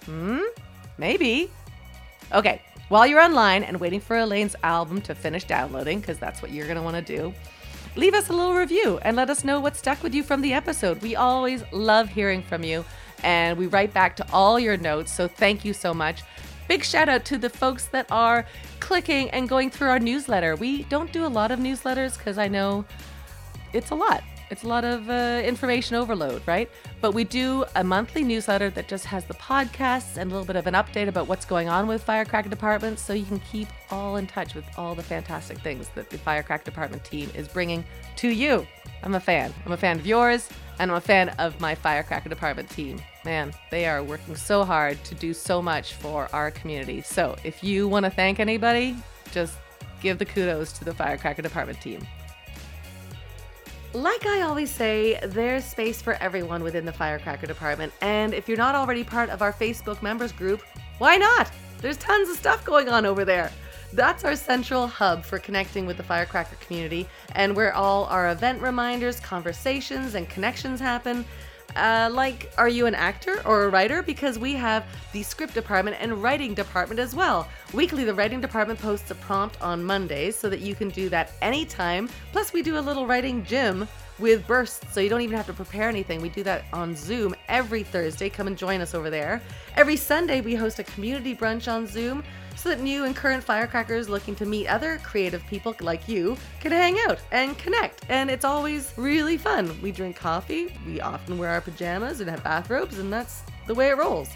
[0.05, 0.43] Hmm?
[0.97, 1.51] Maybe.
[2.33, 6.53] Okay, while you're online and waiting for Elaine's album to finish downloading, because that's what
[6.53, 7.35] you're going to want to do,
[7.97, 10.53] leave us a little review and let us know what stuck with you from the
[10.53, 11.03] episode.
[11.03, 12.85] We always love hearing from you,
[13.25, 16.23] and we write back to all your notes, so thank you so much.
[16.69, 18.45] Big shout out to the folks that are
[18.81, 20.57] clicking and going through our newsletter.
[20.57, 22.85] We don't do a lot of newsletters because I know
[23.73, 24.23] it's a lot.
[24.49, 26.71] It's a lot of uh, information overload, right?
[27.01, 30.55] But we do a monthly newsletter that just has the podcasts and a little bit
[30.55, 34.17] of an update about what's going on with Firecracker Department so you can keep all
[34.17, 37.85] in touch with all the fantastic things that the Firecracker Department team is bringing
[38.17, 38.65] to you.
[39.03, 39.53] I'm a fan.
[39.65, 43.01] I'm a fan of yours, and I'm a fan of my Firecracker Department team.
[43.25, 47.03] Man, they are working so hard to do so much for our community.
[47.03, 48.97] So if you want to thank anybody,
[49.33, 49.59] just
[50.01, 52.07] give the kudos to the Firecracker Department team.
[53.97, 58.59] Like I always say, there's space for everyone within the Firecracker Department, and if you're
[58.59, 60.61] not already part of our Facebook members group,
[60.99, 61.51] why not?
[61.81, 63.51] There's tons of stuff going on over there.
[63.95, 68.61] That's our central hub for connecting with the Firecracker community, and where all our event
[68.61, 71.25] reminders, conversations, and connections happen.
[71.77, 74.03] Uh, like, are you an actor or a writer?
[74.03, 77.49] Because we have the script department and writing department as well.
[77.75, 81.33] Weekly, the writing department posts a prompt on Mondays so that you can do that
[81.43, 82.09] anytime.
[82.33, 83.87] Plus, we do a little writing gym
[84.19, 86.23] with bursts, so you don't even have to prepare anything.
[86.23, 88.31] We do that on Zoom every Thursday.
[88.31, 89.43] Come and join us over there.
[89.77, 92.25] Every Sunday, we host a community brunch on Zoom
[92.67, 96.97] that new and current firecrackers looking to meet other creative people like you can hang
[97.09, 98.05] out and connect.
[98.09, 99.81] And it's always really fun.
[99.81, 103.89] We drink coffee, we often wear our pajamas and have bathrobes, and that's the way
[103.89, 104.29] it rolls.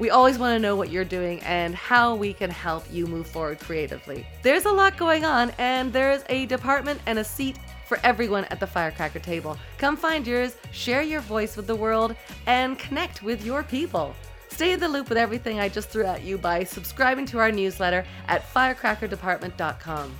[0.00, 3.28] We always want to know what you're doing and how we can help you move
[3.28, 4.26] forward creatively.
[4.42, 8.58] There's a lot going on, and there's a department and a seat for everyone at
[8.58, 9.56] the firecracker table.
[9.78, 12.16] Come find yours, share your voice with the world,
[12.46, 14.16] and connect with your people.
[14.54, 17.50] Stay in the loop with everything I just threw at you by subscribing to our
[17.50, 20.16] newsletter at firecrackerdepartment.com.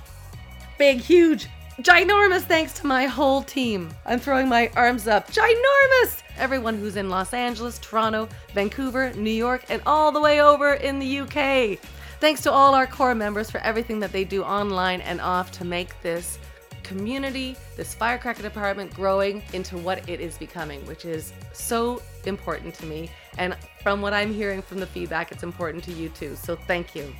[0.77, 1.47] Big, huge,
[1.79, 3.89] ginormous thanks to my whole team.
[4.05, 5.31] I'm throwing my arms up.
[5.31, 6.21] Ginormous!
[6.37, 10.99] Everyone who's in Los Angeles, Toronto, Vancouver, New York, and all the way over in
[10.99, 11.79] the UK.
[12.19, 15.63] Thanks to all our core members for everything that they do online and off to
[15.63, 16.39] make this
[16.83, 22.85] community, this firecracker department growing into what it is becoming, which is so important to
[22.85, 23.09] me.
[23.37, 26.35] And from what I'm hearing from the feedback, it's important to you too.
[26.35, 27.13] So thank you.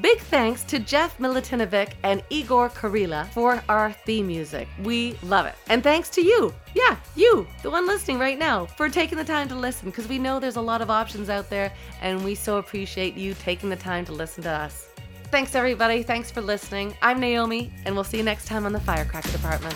[0.00, 4.68] Big thanks to Jeff Milutinovic and Igor Karila for our theme music.
[4.84, 5.56] We love it.
[5.68, 9.48] And thanks to you, yeah, you, the one listening right now, for taking the time
[9.48, 12.58] to listen because we know there's a lot of options out there and we so
[12.58, 14.88] appreciate you taking the time to listen to us.
[15.30, 16.02] Thanks, everybody.
[16.02, 16.96] Thanks for listening.
[17.02, 19.74] I'm Naomi, and we'll see you next time on the Firecracker Department.